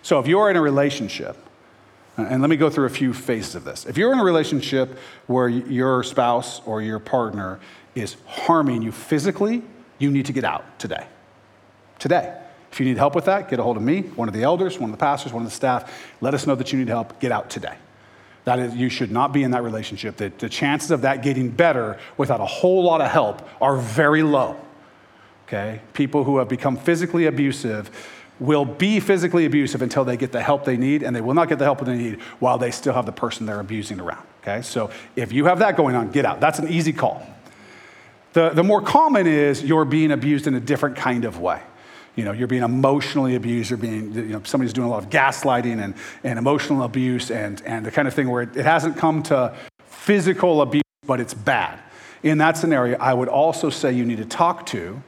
[0.02, 1.36] So if you're in a relationship
[2.18, 3.86] Uh, and let me go through a few phases of this.
[3.86, 7.60] If you're in a relationship where your spouse or your partner
[7.94, 9.62] is harming you physically,
[9.98, 11.06] you need to get out today.
[11.98, 12.36] Today.
[12.70, 14.78] If you need help with that, get a hold of me, one of the elders,
[14.78, 15.90] one of the pastors, one of the staff.
[16.20, 17.18] Let us know that you need help.
[17.18, 17.76] Get out today.
[18.44, 20.16] That is, you should not be in that relationship.
[20.16, 24.22] The, the chances of that getting better without a whole lot of help are very
[24.22, 24.56] low.
[25.46, 25.80] Okay?
[25.92, 27.90] People who have become physically abusive
[28.40, 31.48] will be physically abusive until they get the help they need, and they will not
[31.48, 34.24] get the help they need while they still have the person they're abusing around.
[34.42, 36.40] Okay, so if you have that going on, get out.
[36.40, 37.26] That's an easy call.
[38.32, 41.60] The, the more common is you're being abused in a different kind of way.
[42.14, 45.10] You know, you're being emotionally abused, you're being, you know, somebody's doing a lot of
[45.10, 48.96] gaslighting and, and emotional abuse and, and the kind of thing where it, it hasn't
[48.96, 51.78] come to physical abuse, but it's bad.
[52.22, 55.00] In that scenario, I would also say you need to talk to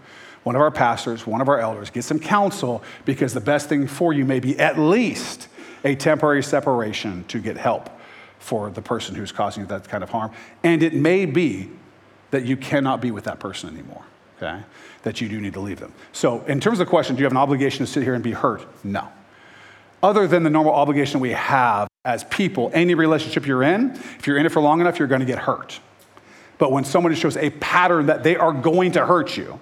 [0.42, 3.86] one of our pastors, one of our elders, get some counsel because the best thing
[3.86, 5.48] for you may be at least
[5.84, 7.90] a temporary separation to get help
[8.38, 10.30] for the person who's causing you that kind of harm.
[10.62, 11.70] And it may be
[12.30, 14.04] that you cannot be with that person anymore,
[14.36, 14.62] okay?
[15.02, 15.92] That you do need to leave them.
[16.12, 18.24] So, in terms of the question, do you have an obligation to sit here and
[18.24, 18.66] be hurt?
[18.84, 19.08] No.
[20.02, 24.38] Other than the normal obligation we have as people, any relationship you're in, if you're
[24.38, 25.78] in it for long enough, you're to get hurt.
[26.56, 29.60] But when somebody shows a pattern that they are going to hurt you,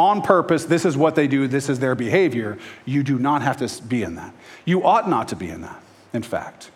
[0.00, 2.58] on purpose, this is what they do, this is their behavior.
[2.84, 4.34] You do not have to be in that.
[4.64, 5.80] You ought not to be in that,
[6.12, 6.70] in fact.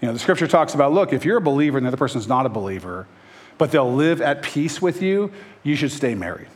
[0.00, 2.18] You know, the scripture talks about look, if you're a believer and the other person
[2.18, 3.06] is not a believer,
[3.58, 5.30] but they'll live at peace with you,
[5.62, 6.48] you should stay married.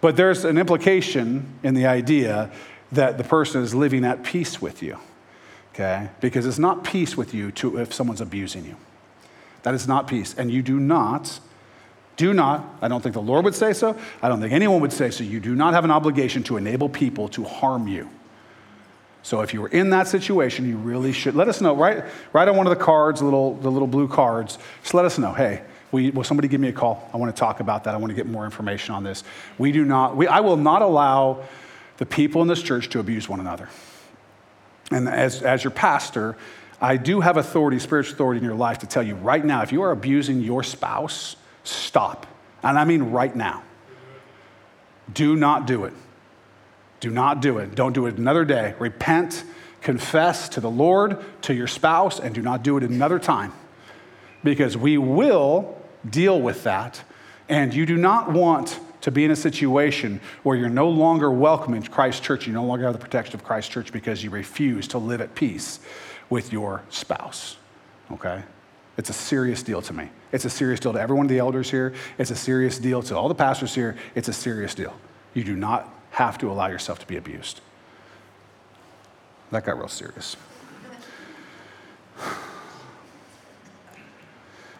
[0.00, 2.50] But there's an implication in the idea
[2.90, 4.98] that the person is living at peace with you,
[5.74, 6.08] okay?
[6.20, 8.76] Because it's not peace with you to, if someone's abusing you.
[9.62, 10.34] That is not peace.
[10.36, 11.38] And you do not
[12.16, 13.96] do not, I don't think the Lord would say so.
[14.22, 15.24] I don't think anyone would say so.
[15.24, 18.08] You do not have an obligation to enable people to harm you.
[19.22, 21.74] So if you were in that situation, you really should let us know.
[21.74, 25.18] Right, write on one of the cards, little, the little blue cards, just let us
[25.18, 25.32] know.
[25.32, 27.08] Hey, we, will somebody give me a call?
[27.12, 27.94] I want to talk about that.
[27.94, 29.24] I want to get more information on this.
[29.58, 31.44] We do not, we, I will not allow
[31.98, 33.68] the people in this church to abuse one another.
[34.90, 36.36] And as, as your pastor,
[36.80, 39.72] I do have authority, spiritual authority in your life to tell you right now if
[39.72, 41.36] you are abusing your spouse,
[41.70, 42.26] Stop.
[42.62, 43.62] And I mean right now.
[45.12, 45.92] Do not do it.
[47.00, 47.74] Do not do it.
[47.74, 48.74] Don't do it another day.
[48.78, 49.44] Repent,
[49.80, 53.52] confess to the Lord, to your spouse, and do not do it another time.
[54.42, 55.78] because we will
[56.08, 57.02] deal with that.
[57.48, 61.74] And you do not want to be in a situation where you're no longer welcome
[61.74, 64.88] in Christ Church, you no longer have the protection of Christ Church because you refuse
[64.88, 65.80] to live at peace
[66.28, 67.56] with your spouse.
[68.12, 68.42] Okay?
[69.00, 70.10] It's a serious deal to me.
[70.30, 71.94] It's a serious deal to every one of the elders here.
[72.18, 73.96] It's a serious deal to all the pastors here.
[74.14, 74.94] It's a serious deal.
[75.32, 77.62] You do not have to allow yourself to be abused.
[79.52, 80.36] That got real serious.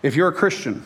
[0.02, 0.84] If you're a Christian,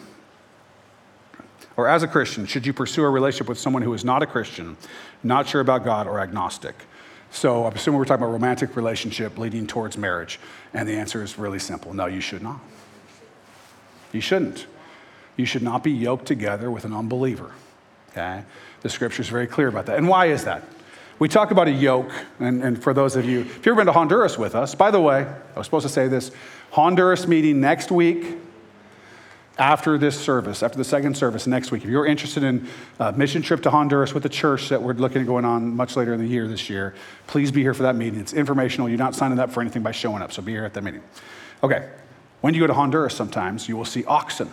[1.77, 4.27] or as a Christian, should you pursue a relationship with someone who is not a
[4.27, 4.77] Christian,
[5.25, 6.77] not sure about God, or agnostic?
[7.33, 10.38] So I'm assuming we're talking about romantic relationship leading towards marriage.
[10.73, 12.61] And the answer is really simple no, you should not.
[14.14, 14.66] You shouldn't.
[15.37, 17.53] You should not be yoked together with an unbeliever.
[18.11, 18.44] Okay?
[18.83, 19.98] The scripture is very clear about that.
[19.98, 20.62] And why is that?
[21.18, 23.87] We talk about a yoke, and, and for those of you, if you've ever been
[23.87, 26.33] to Honduras with us, by the way, I was supposed to say this
[26.72, 28.37] Honduras meeting next week
[29.57, 31.85] after this service, after the second service next week.
[31.85, 35.20] If you're interested in a mission trip to Honduras with the church that we're looking
[35.20, 36.94] at going on much later in the year this year,
[37.29, 38.18] please be here for that meeting.
[38.18, 38.88] It's informational.
[38.88, 41.03] You're not signing up for anything by showing up, so be here at that meeting.
[41.62, 41.88] Okay,
[42.44, 44.50] when you go to Honduras sometimes, you will see oxen.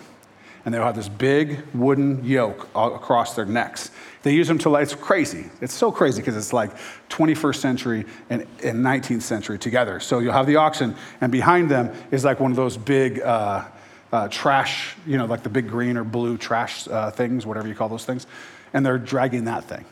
[0.64, 3.92] And they'll have this big wooden yoke across their necks.
[4.24, 5.50] They use them to, it's crazy.
[5.60, 6.72] It's so crazy because it's like
[7.10, 10.00] 21st century and, and 19th century together.
[10.00, 13.66] So you'll have the oxen, and behind them is like one of those big, uh,
[14.14, 17.76] uh, trash, you know, like the big green or blue trash uh, things, whatever you
[17.76, 18.26] call those things,
[18.72, 19.84] and they're dragging that thing.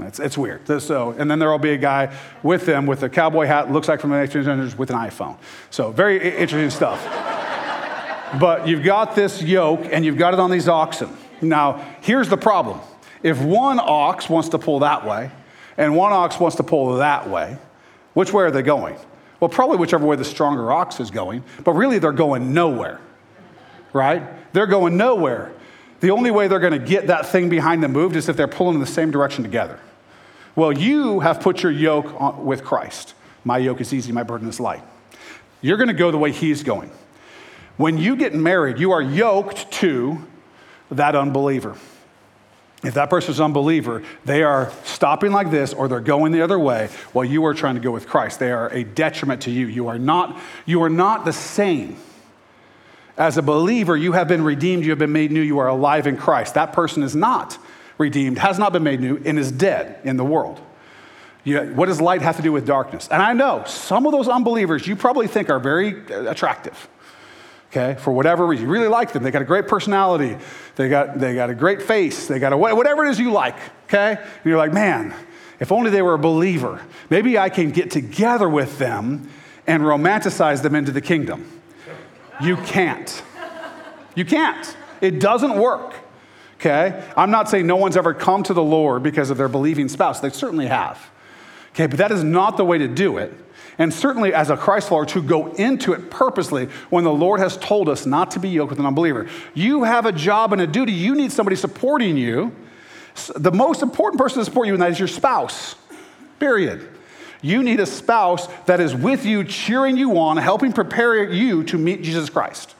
[0.00, 0.68] It's, it's weird.
[0.82, 3.88] So, and then there will be a guy with them with a cowboy hat, looks
[3.88, 5.38] like from the 1800s, with an iPhone.
[5.70, 7.34] So, very interesting stuff.
[8.40, 11.08] But you've got this yoke and you've got it on these oxen.
[11.40, 12.80] Now, here's the problem
[13.22, 15.30] if one ox wants to pull that way
[15.76, 17.58] and one ox wants to pull that way,
[18.14, 18.96] which way are they going?
[19.40, 23.00] Well, probably whichever way the stronger ox is going, but really they're going nowhere
[23.96, 24.52] right?
[24.52, 25.52] They're going nowhere.
[26.00, 28.46] The only way they're going to get that thing behind them moved is if they're
[28.46, 29.80] pulling in the same direction together.
[30.54, 33.14] Well, you have put your yoke on, with Christ.
[33.44, 34.82] My yoke is easy, my burden is light.
[35.62, 36.90] You're going to go the way he's going.
[37.76, 40.24] When you get married, you are yoked to
[40.90, 41.76] that unbeliever.
[42.82, 46.42] If that person is an unbeliever, they are stopping like this or they're going the
[46.42, 48.38] other way while you are trying to go with Christ.
[48.38, 49.66] They are a detriment to you.
[49.66, 51.96] You are not, you are not the same.
[53.16, 56.06] As a believer, you have been redeemed, you have been made new, you are alive
[56.06, 56.54] in Christ.
[56.54, 57.58] That person is not
[57.98, 60.60] redeemed, has not been made new, and is dead in the world.
[61.42, 63.08] You, what does light have to do with darkness?
[63.10, 66.88] And I know some of those unbelievers you probably think are very attractive.
[67.76, 69.22] Okay, for whatever reason, you really like them.
[69.22, 70.38] They got a great personality.
[70.76, 72.26] They got, they got a great face.
[72.26, 73.56] They got a whatever it is you like.
[73.84, 75.14] Okay, and you're like, man,
[75.60, 76.80] if only they were a believer.
[77.10, 79.28] Maybe I can get together with them
[79.66, 81.60] and romanticize them into the kingdom.
[82.40, 83.22] You can't.
[84.14, 84.74] You can't.
[85.02, 85.94] It doesn't work.
[86.54, 87.04] Okay?
[87.14, 90.20] I'm not saying no one's ever come to the Lord because of their believing spouse.
[90.20, 91.10] They certainly have.
[91.72, 93.34] Okay, but that is not the way to do it.
[93.78, 97.58] And certainly, as a Christ follower, to go into it purposely when the Lord has
[97.58, 99.28] told us not to be yoked with an unbeliever.
[99.54, 100.92] You have a job and a duty.
[100.92, 102.52] You need somebody supporting you.
[103.34, 105.74] The most important person to support you in that is your spouse,
[106.38, 106.88] period.
[107.42, 111.78] You need a spouse that is with you, cheering you on, helping prepare you to
[111.78, 112.74] meet Jesus Christ.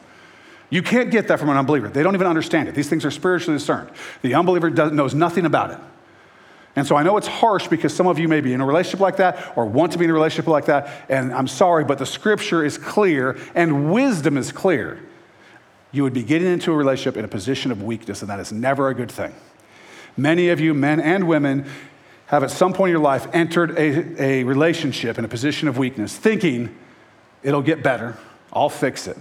[0.71, 1.89] You can't get that from an unbeliever.
[1.89, 2.75] They don't even understand it.
[2.75, 3.91] These things are spiritually discerned.
[4.23, 5.79] The unbeliever knows nothing about it.
[6.77, 9.01] And so I know it's harsh because some of you may be in a relationship
[9.01, 11.07] like that or want to be in a relationship like that.
[11.09, 15.01] And I'm sorry, but the scripture is clear and wisdom is clear.
[15.91, 18.53] You would be getting into a relationship in a position of weakness, and that is
[18.53, 19.35] never a good thing.
[20.19, 21.67] Many of you, men and women,
[22.27, 25.79] have at some point in your life entered a, a relationship in a position of
[25.79, 26.77] weakness, thinking
[27.43, 28.19] it'll get better,
[28.53, 29.17] I'll fix it.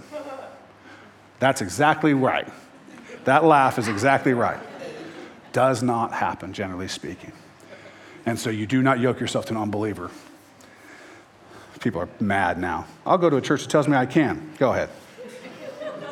[1.38, 2.48] That's exactly right.
[3.24, 4.60] That laugh is exactly right.
[5.52, 7.32] Does not happen, generally speaking.
[8.26, 10.10] And so you do not yoke yourself to an unbeliever.
[11.80, 12.86] People are mad now.
[13.06, 14.52] I'll go to a church that tells me I can.
[14.58, 14.90] Go ahead.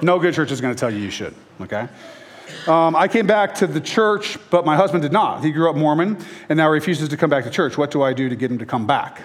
[0.00, 1.88] No good church is going to tell you you should, okay?
[2.68, 5.42] Um, I came back to the church, but my husband did not.
[5.42, 7.76] He grew up Mormon and now refuses to come back to church.
[7.76, 9.22] What do I do to get him to come back?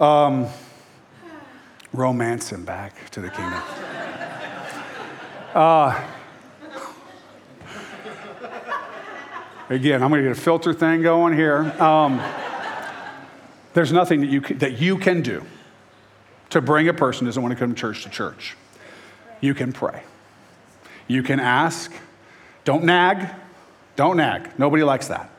[0.00, 0.46] Um,
[1.92, 3.62] romance him back to the kingdom.
[5.54, 6.02] Uh,
[9.68, 11.62] again, I'm going to get a filter thing going here.
[11.80, 12.20] Um,
[13.74, 15.44] there's nothing that you, can, that you can do
[16.50, 18.56] to bring a person who doesn't want to come to church to church.
[19.40, 20.02] You can pray.
[21.08, 21.92] You can ask.
[22.64, 23.28] Don't nag.
[23.96, 24.58] Don't nag.
[24.58, 25.30] Nobody likes that.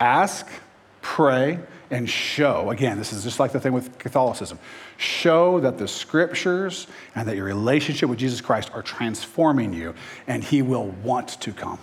[0.00, 0.48] Ask,
[1.00, 1.58] pray,
[1.92, 4.58] and show, again, this is just like the thing with Catholicism,
[4.96, 9.94] show that the scriptures and that your relationship with Jesus Christ are transforming you,
[10.26, 11.78] and he will want to come.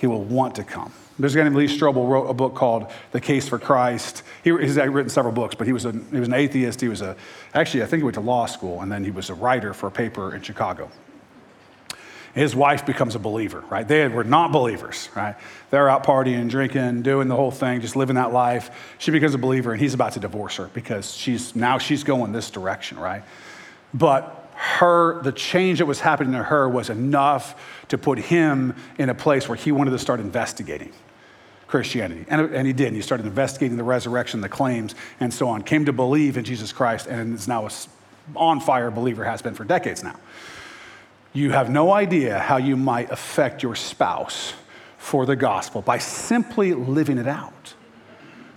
[0.00, 0.92] He will want to come.
[1.18, 4.22] There's a guy named Lee Strobel wrote a book called The Case for Christ.
[4.42, 6.80] He, he's written several books, but he was, a, he was an atheist.
[6.80, 7.14] He was a,
[7.52, 9.88] actually, I think he went to law school, and then he was a writer for
[9.88, 10.90] a paper in Chicago.
[12.34, 13.86] His wife becomes a believer, right?
[13.86, 15.34] They were not believers, right?
[15.68, 18.94] They're out partying, drinking, doing the whole thing, just living that life.
[18.96, 22.32] She becomes a believer, and he's about to divorce her because she's now she's going
[22.32, 23.22] this direction, right?
[23.92, 27.58] But her, the change that was happening to her was enough
[27.88, 30.92] to put him in a place where he wanted to start investigating
[31.66, 32.26] Christianity.
[32.28, 32.92] And, and he did.
[32.92, 35.62] He started investigating the resurrection, the claims, and so on.
[35.62, 37.70] Came to believe in Jesus Christ, and is now a
[38.36, 40.16] on fire believer, has been for decades now.
[41.32, 44.52] You have no idea how you might affect your spouse
[44.98, 47.74] for the gospel by simply living it out.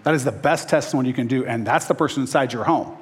[0.04, 2.97] That is the best testimony you can do, and that's the person inside your home.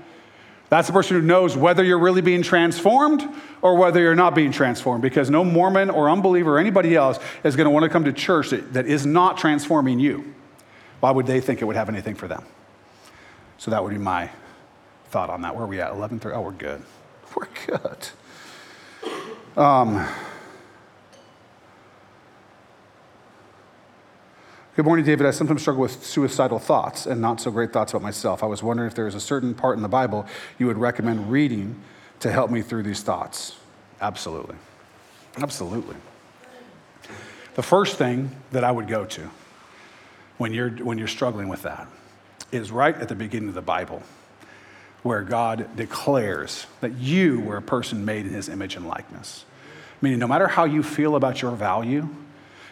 [0.71, 3.27] That's the person who knows whether you're really being transformed
[3.61, 7.57] or whether you're not being transformed, because no Mormon or unbeliever or anybody else is
[7.57, 10.33] going to want to come to church that, that is not transforming you.
[11.01, 12.45] Why would they think it would have anything for them?
[13.57, 14.29] So that would be my
[15.09, 15.55] thought on that.
[15.55, 15.91] Where are we at?
[15.91, 16.33] 11:30.
[16.33, 16.81] Oh, we're good.
[17.35, 18.07] We're good.
[19.57, 20.07] Um,
[24.81, 25.27] Good morning, David.
[25.27, 28.41] I sometimes struggle with suicidal thoughts and not so great thoughts about myself.
[28.41, 30.25] I was wondering if there is a certain part in the Bible
[30.57, 31.79] you would recommend reading
[32.21, 33.55] to help me through these thoughts.
[34.01, 34.55] Absolutely.
[35.37, 35.97] Absolutely.
[37.53, 39.29] The first thing that I would go to
[40.39, 41.87] when you're, when you're struggling with that
[42.51, 44.01] is right at the beginning of the Bible
[45.03, 49.45] where God declares that you were a person made in his image and likeness.
[50.01, 52.09] Meaning, no matter how you feel about your value,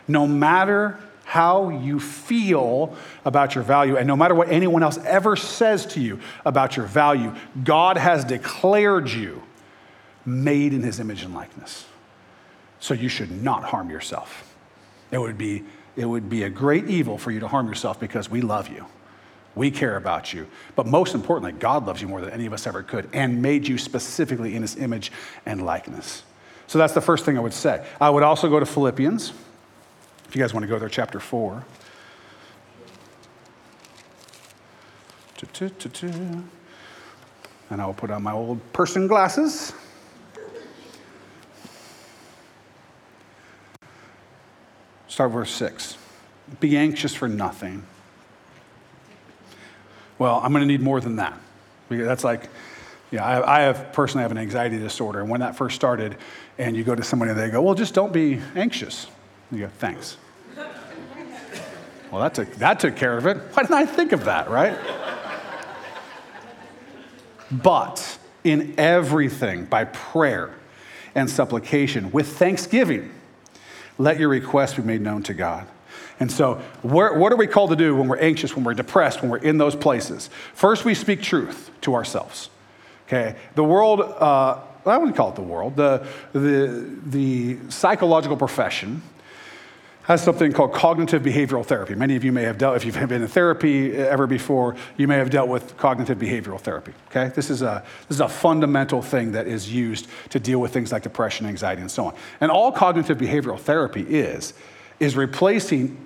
[0.07, 0.99] no matter
[1.29, 6.01] how you feel about your value, and no matter what anyone else ever says to
[6.01, 7.31] you about your value,
[7.63, 9.43] God has declared you
[10.25, 11.85] made in his image and likeness.
[12.79, 14.55] So you should not harm yourself.
[15.11, 15.65] It would be,
[15.95, 18.87] it would be a great evil for you to harm yourself because we love you.
[19.53, 20.47] We care about you.
[20.75, 23.67] But most importantly, God loves you more than any of us ever could and made
[23.67, 25.11] you specifically in his image
[25.45, 26.23] and likeness.
[26.65, 27.85] So that's the first thing I would say.
[28.01, 29.31] I would also go to Philippians,
[30.29, 31.65] if you guys want to go there, chapter 4.
[37.69, 39.73] And I will put on my old person glasses.
[45.09, 45.97] Start verse 6.
[46.61, 47.83] Be anxious for nothing
[50.19, 51.33] well, I'm going to need more than that.
[51.87, 52.49] Because that's like,
[53.09, 55.21] yeah, I, I have personally have an anxiety disorder.
[55.21, 56.17] And when that first started,
[56.59, 59.07] and you go to somebody and they go, well, just don't be anxious.
[59.51, 60.17] You go, thanks.
[62.11, 63.37] well, that took, that took care of it.
[63.37, 64.77] Why didn't I think of that, right?
[67.51, 70.53] but in everything, by prayer
[71.15, 73.11] and supplication, with thanksgiving,
[73.97, 75.67] let your requests be made known to God.
[76.19, 79.31] And so, what are we called to do when we're anxious, when we're depressed, when
[79.31, 80.29] we're in those places?
[80.53, 82.49] First, we speak truth to ourselves.
[83.07, 83.35] Okay?
[83.55, 89.01] The world, uh, I wouldn't call it the world, the, the, the psychological profession
[90.09, 91.93] has something called cognitive behavioral therapy.
[91.93, 95.17] Many of you may have dealt, if you've been in therapy ever before, you may
[95.17, 96.93] have dealt with cognitive behavioral therapy.
[97.09, 97.31] Okay?
[97.35, 100.91] This is a, this is a fundamental thing that is used to deal with things
[100.91, 102.15] like depression, anxiety, and so on.
[102.41, 104.55] And all cognitive behavioral therapy is,
[104.99, 106.03] is replacing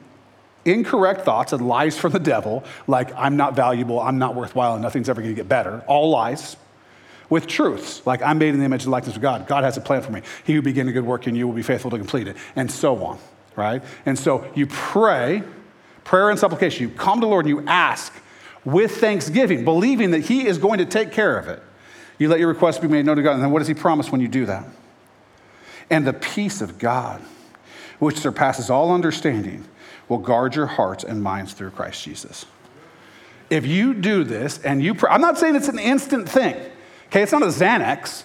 [0.66, 4.82] incorrect thoughts and lies from the devil, like I'm not valuable, I'm not worthwhile, and
[4.82, 6.58] nothing's ever going to get better, all lies,
[7.30, 9.48] with truths, like I'm made in the image and likeness of God.
[9.48, 10.24] God has a plan for me.
[10.44, 12.70] He who began a good work in you will be faithful to complete it, and
[12.70, 13.18] so on,
[13.56, 13.84] right?
[14.06, 15.44] And so you pray,
[16.04, 18.14] prayer and supplication, you come to the Lord and you ask
[18.66, 21.62] with thanksgiving, believing that He is going to take care of it.
[22.18, 24.12] You let your request be made known to God, and then what does He promise
[24.12, 24.66] when you do that?
[25.90, 27.22] And the peace of God,
[28.00, 29.66] which surpasses all understanding,
[30.08, 32.46] will guard your hearts and minds through Christ Jesus.
[33.50, 36.56] If you do this and you, pray, I'm not saying it's an instant thing,
[37.08, 37.22] okay?
[37.22, 38.24] It's not a Xanax,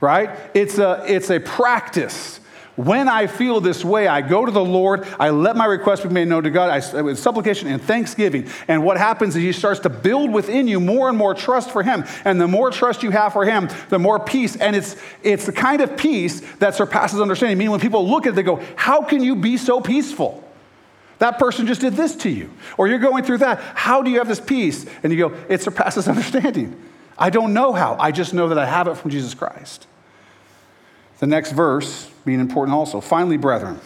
[0.00, 0.30] right?
[0.54, 2.40] It's a, it's a practice.
[2.76, 6.08] When I feel this way, I go to the Lord, I let my request be
[6.08, 8.48] made known to God, I, with supplication and thanksgiving.
[8.66, 11.84] And what happens is He starts to build within you more and more trust for
[11.84, 12.04] Him.
[12.24, 14.56] And the more trust you have for Him, the more peace.
[14.56, 17.58] And it's, it's the kind of peace that surpasses understanding.
[17.58, 20.42] Meaning, when people look at it, they go, How can you be so peaceful?
[21.18, 22.50] That person just did this to you.
[22.76, 23.60] Or you're going through that.
[23.74, 24.84] How do you have this peace?
[25.02, 26.80] And you go, it surpasses understanding.
[27.16, 27.96] I don't know how.
[28.00, 29.86] I just know that I have it from Jesus Christ.
[31.24, 33.00] The next verse being important also.
[33.00, 33.80] Finally, brethren,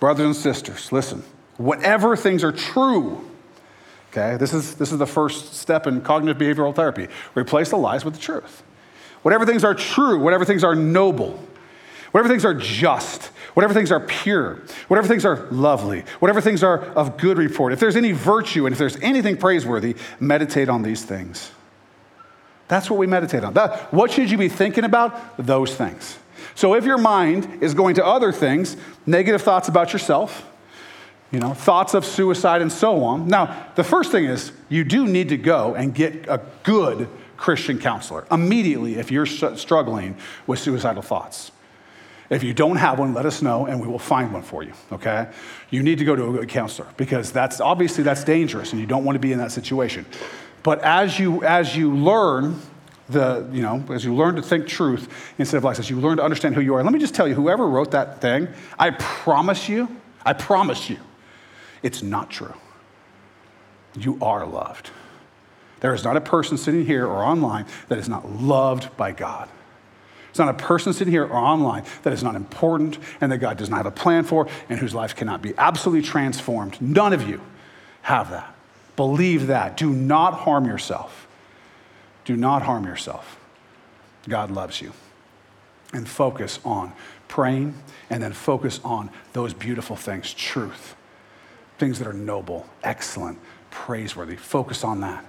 [0.00, 1.22] brothers and sisters, listen.
[1.56, 3.24] Whatever things are true,
[4.10, 4.36] Okay?
[4.38, 7.06] This is, this is the first step in cognitive behavioral therapy.
[7.36, 8.64] Replace the lies with the truth.
[9.22, 11.40] Whatever things are true, whatever things are noble,
[12.10, 16.80] whatever things are just, whatever things are pure, whatever things are lovely, whatever things are
[16.80, 21.04] of good report, if there's any virtue and if there's anything praiseworthy, meditate on these
[21.04, 21.52] things.
[22.66, 23.54] That's what we meditate on.
[23.54, 25.36] That, what should you be thinking about?
[25.36, 26.18] Those things.
[26.58, 30.44] So if your mind is going to other things, negative thoughts about yourself,
[31.30, 33.28] you know, thoughts of suicide and so on.
[33.28, 37.78] Now, the first thing is you do need to go and get a good Christian
[37.78, 40.16] counselor immediately if you're struggling
[40.48, 41.52] with suicidal thoughts.
[42.28, 44.72] If you don't have one, let us know and we will find one for you,
[44.90, 45.28] okay?
[45.70, 48.86] You need to go to a good counselor because that's obviously that's dangerous and you
[48.88, 50.06] don't want to be in that situation.
[50.64, 52.60] But as you as you learn
[53.08, 56.18] the, you know, as you learn to think truth instead of lies, as you learn
[56.18, 56.82] to understand who you are.
[56.82, 58.48] Let me just tell you, whoever wrote that thing,
[58.78, 59.88] I promise you,
[60.24, 60.98] I promise you,
[61.82, 62.54] it's not true.
[63.94, 64.90] You are loved.
[65.80, 69.48] There is not a person sitting here or online that is not loved by God.
[70.28, 73.56] It's not a person sitting here or online that is not important and that God
[73.56, 76.80] does not have a plan for and whose life cannot be absolutely transformed.
[76.80, 77.40] None of you
[78.02, 78.54] have that.
[78.96, 79.76] Believe that.
[79.76, 81.27] Do not harm yourself.
[82.28, 83.40] Do not harm yourself.
[84.28, 84.92] God loves you.
[85.94, 86.92] And focus on
[87.26, 87.72] praying
[88.10, 90.94] and then focus on those beautiful things truth,
[91.78, 93.38] things that are noble, excellent,
[93.70, 94.36] praiseworthy.
[94.36, 95.24] Focus on that.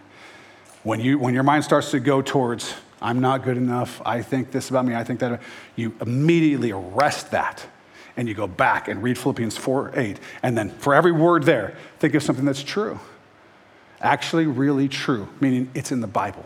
[0.84, 4.52] When, you, when your mind starts to go towards, I'm not good enough, I think
[4.52, 5.42] this about me, I think that,
[5.78, 7.66] you immediately arrest that
[8.18, 10.20] and you go back and read Philippians 4 8.
[10.44, 13.00] And then for every word there, think of something that's true.
[14.02, 16.44] Actually, really true, meaning it's in the Bible.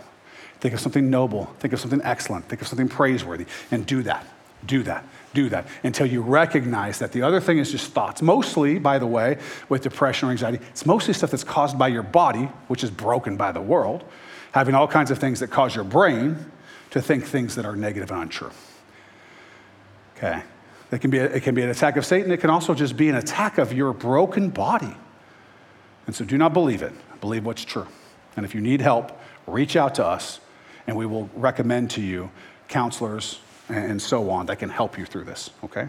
[0.64, 4.26] Think of something noble, think of something excellent, think of something praiseworthy, and do that.
[4.66, 5.04] Do that
[5.34, 8.22] do that until you recognize that the other thing is just thoughts.
[8.22, 9.38] Mostly, by the way,
[9.70, 13.36] with depression or anxiety, it's mostly stuff that's caused by your body, which is broken
[13.36, 14.04] by the world,
[14.52, 16.52] having all kinds of things that cause your brain
[16.92, 18.52] to think things that are negative and untrue.
[20.18, 20.44] Okay.
[20.92, 22.32] It can, be a, it can be an attack of Satan.
[22.32, 24.96] It can also just be an attack of your broken body.
[26.06, 26.94] And so do not believe it.
[27.20, 27.88] Believe what's true.
[28.36, 30.40] And if you need help, reach out to us,
[30.88, 32.30] and we will recommend to you
[32.68, 35.88] counselors and so on that can help you through this, okay?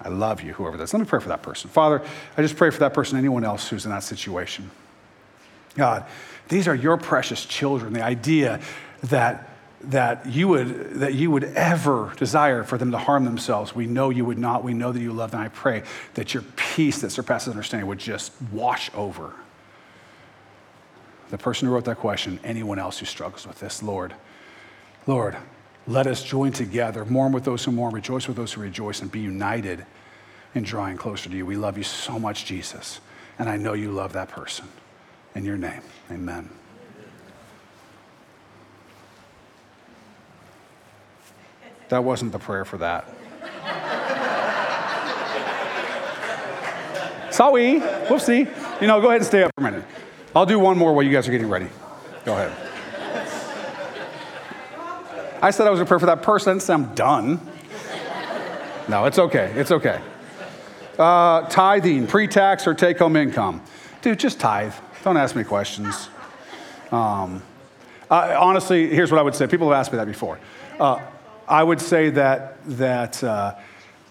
[0.00, 0.94] I love you, whoever that is.
[0.94, 1.70] Let me pray for that person.
[1.70, 2.02] Father,
[2.36, 4.70] I just pray for that person, anyone else who's in that situation.
[5.76, 6.04] God,
[6.48, 7.92] these are your precious children.
[7.92, 8.60] The idea
[9.04, 9.48] that,
[9.82, 14.10] that, you would, that you would ever desire for them to harm themselves, we know
[14.10, 14.64] you would not.
[14.64, 15.40] We know that you love them.
[15.40, 15.84] I pray
[16.14, 19.34] that your peace that surpasses understanding would just wash over
[21.32, 24.12] the person who wrote that question, anyone else who struggles with this, Lord.
[25.06, 25.34] Lord,
[25.86, 29.10] let us join together, mourn with those who mourn, rejoice with those who rejoice, and
[29.10, 29.86] be united
[30.54, 31.46] in drawing closer to you.
[31.46, 33.00] We love you so much, Jesus,
[33.38, 34.66] and I know you love that person.
[35.34, 35.80] In your name,
[36.10, 36.50] amen.
[41.88, 43.08] That wasn't the prayer for that.
[47.32, 47.80] Sorry.
[47.80, 48.82] Whoopsie.
[48.82, 49.86] You know, go ahead and stay up for a minute.
[50.34, 51.68] I'll do one more while you guys are getting ready.
[52.24, 52.52] Go ahead.
[55.42, 57.40] I said I was going to pray for that person, so I'm done.
[58.88, 59.52] No, it's okay.
[59.56, 60.00] It's okay.
[60.98, 63.60] Uh, tithing, pre tax or take home income.
[64.00, 64.74] Dude, just tithe.
[65.04, 66.08] Don't ask me questions.
[66.90, 67.42] Um,
[68.10, 69.46] I, honestly, here's what I would say.
[69.46, 70.38] People have asked me that before.
[70.80, 71.00] Uh,
[71.48, 73.54] I would say that, that uh,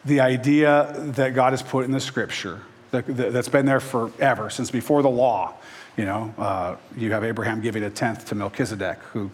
[0.06, 2.62] the idea that God has put in the scripture,
[2.92, 5.54] that, has been there forever, since before the law,
[6.02, 9.30] you know, uh, you have Abraham giving a tenth to Melchizedek, who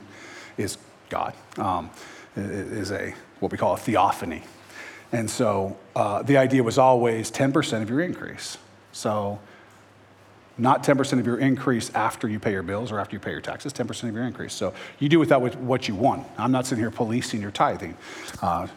[0.58, 0.78] is
[1.10, 1.90] God, um,
[2.36, 4.44] is a what we call a theophany.
[5.14, 8.58] And so uh, the idea was always 10% of your increase.
[8.92, 9.40] So
[10.58, 13.40] not 10% of your increase after you pay your bills or after you pay your
[13.40, 14.54] taxes, 10% of your increase.
[14.54, 16.28] So you do with that what you want.
[16.38, 17.96] I'm not sitting here policing your tithing.
[18.42, 18.68] Uh,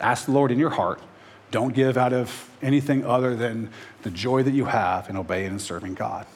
[0.00, 1.00] ask the Lord in your heart.
[1.50, 3.70] Don't give out of anything other than
[4.02, 6.26] the joy that you have in obeying and serving God,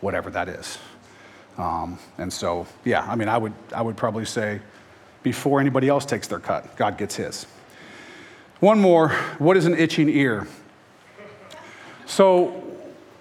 [0.00, 0.78] whatever that is.
[1.56, 4.60] Um, and so, yeah, I mean, I would, I would probably say
[5.22, 6.76] before anybody else takes their cut.
[6.76, 7.46] God gets his.
[8.60, 10.46] One more what is an itching ear?
[12.06, 12.64] So,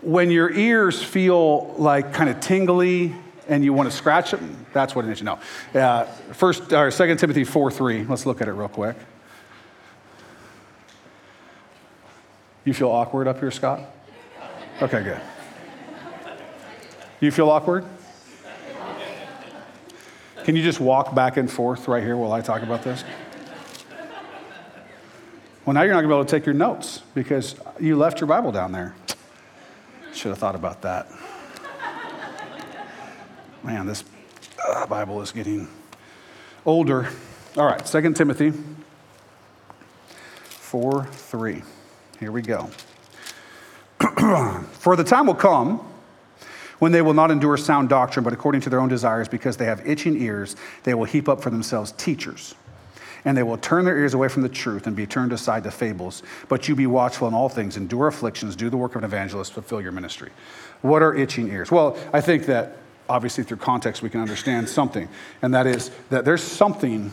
[0.02, 3.14] when your ears feel like kind of tingly
[3.50, 5.26] and you want to scratch them, that's what an itching.
[5.26, 5.40] No,
[5.74, 6.04] uh,
[6.34, 8.06] first or Second Timothy four three.
[8.06, 8.96] Let's look at it real quick.
[12.64, 13.82] You feel awkward up here, Scott?
[14.82, 15.22] Okay, good.
[17.20, 17.84] You feel awkward?
[20.44, 23.04] Can you just walk back and forth right here while I talk about this?
[25.66, 28.22] Well, now you're not going to be able to take your notes because you left
[28.22, 28.96] your Bible down there.
[30.14, 31.08] Should have thought about that.
[33.64, 34.04] Man, this
[34.66, 35.68] uh, Bible is getting
[36.66, 37.10] older.
[37.58, 38.54] All right, 2 Timothy
[40.44, 41.64] 4 3.
[42.20, 42.70] Here we go.
[44.72, 45.86] For the time will come
[46.80, 49.66] when they will not endure sound doctrine, but according to their own desires, because they
[49.66, 52.56] have itching ears, they will heap up for themselves teachers.
[53.26, 55.72] And they will turn their ears away from the truth and be turned aside to
[55.72, 56.24] fables.
[56.48, 59.54] But you be watchful in all things, endure afflictions, do the work of an evangelist,
[59.54, 60.32] fulfill your ministry.
[60.82, 61.72] What are itching ears?
[61.72, 62.78] Well, I think that
[63.10, 65.10] obviously through context we can understand something,
[65.42, 67.12] and that is that there's something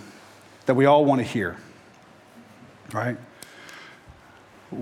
[0.67, 1.57] that we all want to hear,
[2.93, 3.17] right?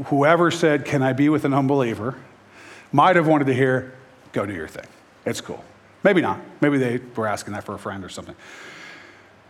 [0.07, 2.17] Whoever said, Can I be with an unbeliever?
[2.93, 3.95] might have wanted to hear,
[4.33, 4.87] Go do your thing.
[5.25, 5.65] It's cool.
[6.03, 6.41] Maybe not.
[6.61, 8.35] Maybe they were asking that for a friend or something.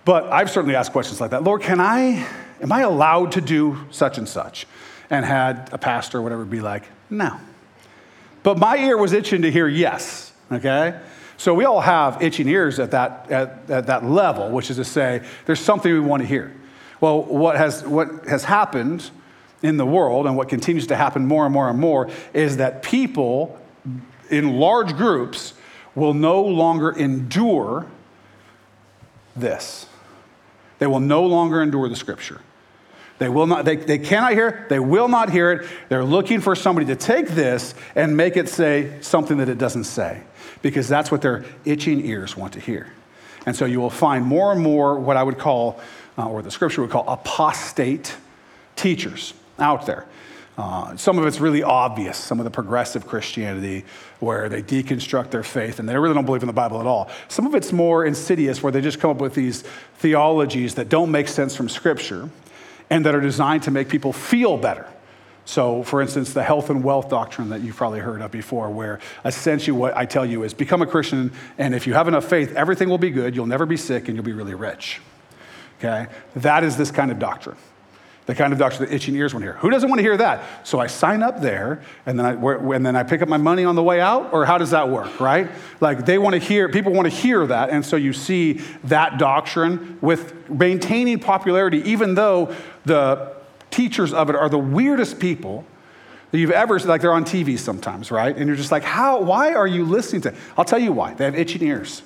[0.05, 1.45] But I've certainly asked questions like that.
[1.45, 2.27] Lord, can I,
[2.61, 4.67] am I allowed to do such and such?
[5.09, 7.39] And had a pastor or whatever be like, no.
[8.43, 10.99] But my ear was itching to hear yes, okay?
[11.37, 14.85] So we all have itching ears at that, at, at that level, which is to
[14.85, 16.53] say, there's something we want to hear.
[17.01, 19.11] Well, what has, what has happened
[19.63, 22.83] in the world and what continues to happen more and more and more is that
[22.83, 23.59] people
[24.33, 25.55] in large groups
[25.95, 27.87] will no longer endure
[29.37, 29.87] this.
[30.79, 32.41] They will no longer endure the scripture.
[33.19, 35.69] They will not, they, they cannot hear it, they will not hear it.
[35.89, 39.85] They're looking for somebody to take this and make it say something that it doesn't
[39.85, 40.23] say,
[40.61, 42.93] because that's what their itching ears want to hear.
[43.47, 45.81] And so you will find more and more what I would call,
[46.19, 48.17] uh, or the scripture would call, apostate
[48.75, 50.07] teachers out there.
[50.59, 53.85] Uh, some of it's really obvious, some of the progressive Christianity
[54.21, 57.11] where they deconstruct their faith and they really don't believe in the Bible at all.
[57.29, 59.63] Some of it's more insidious where they just come up with these
[59.97, 62.29] theologies that don't make sense from Scripture
[62.91, 64.87] and that are designed to make people feel better.
[65.47, 69.01] So, for instance, the health and wealth doctrine that you've probably heard of before, where
[69.25, 72.55] essentially what I tell you is become a Christian, and if you have enough faith,
[72.55, 75.01] everything will be good, you'll never be sick, and you'll be really rich.
[75.79, 76.07] Okay?
[76.37, 77.57] That is this kind of doctrine
[78.27, 79.59] the kind of doctor that itching ears want to hear.
[79.59, 80.67] Who doesn't want to hear that?
[80.67, 82.33] So I sign up there, and then I,
[82.75, 84.89] and then I pick up my money on the way out, or how does that
[84.89, 85.51] work, right?
[85.81, 89.19] Like they want to hear, people want to hear that, and so you see that
[89.19, 92.55] doctrine with maintaining popularity, even though
[92.85, 93.33] the
[93.71, 95.65] teachers of it are the weirdest people
[96.31, 98.37] that you've ever, like they're on TV sometimes, right?
[98.37, 100.35] And you're just like, how, why are you listening to?
[100.57, 101.15] I'll tell you why.
[101.15, 102.03] They have itching ears.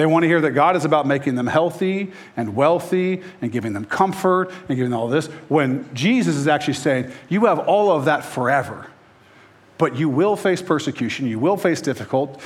[0.00, 3.74] They want to hear that God is about making them healthy and wealthy and giving
[3.74, 7.90] them comfort and giving them all this, when Jesus is actually saying, You have all
[7.92, 8.86] of that forever,
[9.76, 12.40] but you will face persecution, you will face difficult,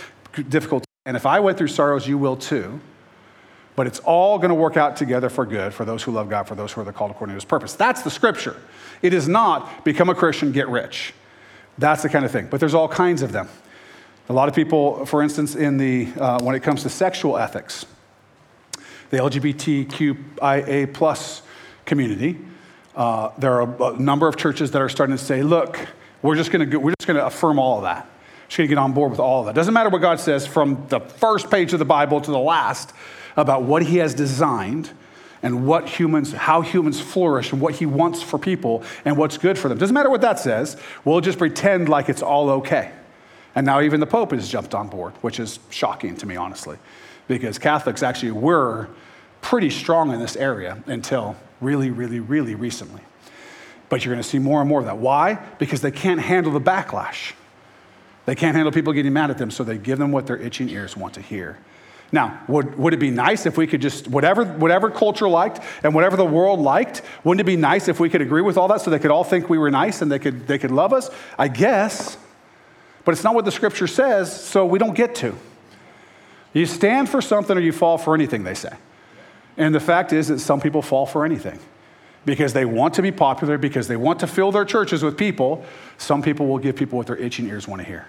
[0.49, 2.81] difficulty, and if I went through sorrows, you will too.
[3.77, 6.49] But it's all going to work out together for good for those who love God,
[6.49, 7.75] for those who are called according to his purpose.
[7.75, 8.57] That's the scripture.
[9.01, 11.15] It is not become a Christian, get rich.
[11.79, 12.49] That's the kind of thing.
[12.51, 13.49] But there's all kinds of them.
[14.29, 17.85] A lot of people, for instance, in the, uh, when it comes to sexual ethics,
[19.11, 21.43] the LGBTQIA plus
[21.85, 22.39] community,
[22.97, 25.79] uh, there are a number of churches that are starting to say, look,
[26.23, 28.09] we're just going to we're just going to affirm all of that.
[28.49, 29.55] Just going to get on board with all of that.
[29.55, 32.95] Doesn't matter what God says from the first page of the Bible to the last
[33.37, 34.91] about what He has designed
[35.43, 39.59] and what humans, how humans flourish and what He wants for people and what's good
[39.59, 39.77] for them.
[39.77, 40.79] Doesn't matter what that says.
[41.05, 42.91] We'll just pretend like it's all okay.
[43.55, 46.77] And now even the Pope has jumped on board, which is shocking to me, honestly,
[47.29, 48.89] because Catholics actually were
[49.41, 53.03] pretty strong in this area until really, really, really recently.
[53.89, 54.99] But you're going to see more and more of that.
[54.99, 55.35] Why?
[55.59, 57.33] Because they can't handle the backlash.
[58.27, 60.69] They can't handle people getting mad at them, so they give them what their itching
[60.71, 61.59] ears want to hear.
[62.11, 65.95] Now, would, would it be nice if we could just, whatever, whatever culture liked and
[65.95, 68.81] whatever the world liked, wouldn't it be nice if we could agree with all that
[68.81, 71.11] so they could all think we were nice and they could, they could love us?
[71.39, 72.17] I guess.
[73.05, 75.37] But it's not what the scripture says, so we don't get to.
[76.53, 78.73] You stand for something or you fall for anything, they say.
[79.57, 81.59] And the fact is that some people fall for anything
[82.25, 85.65] because they want to be popular, because they want to fill their churches with people.
[85.99, 88.07] Some people will give people what their itching ears want to hear.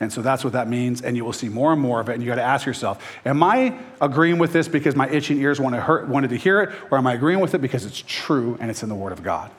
[0.00, 1.02] And so that's what that means.
[1.02, 2.14] And you will see more and more of it.
[2.14, 5.60] And you got to ask yourself Am I agreeing with this because my itching ears
[5.60, 6.70] want to hear, wanted to hear it?
[6.90, 9.22] Or am I agreeing with it because it's true and it's in the Word of
[9.22, 9.50] God?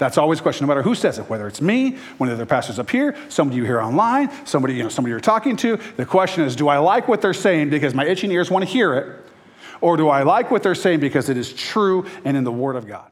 [0.00, 2.42] That's always a question, no matter who says it, whether it's me, one of the
[2.42, 5.76] other pastors up here, somebody you hear online, somebody, you know, somebody you're talking to.
[5.98, 8.70] The question is, do I like what they're saying because my itching ears want to
[8.70, 9.20] hear it?
[9.82, 12.76] Or do I like what they're saying because it is true and in the Word
[12.76, 13.09] of God?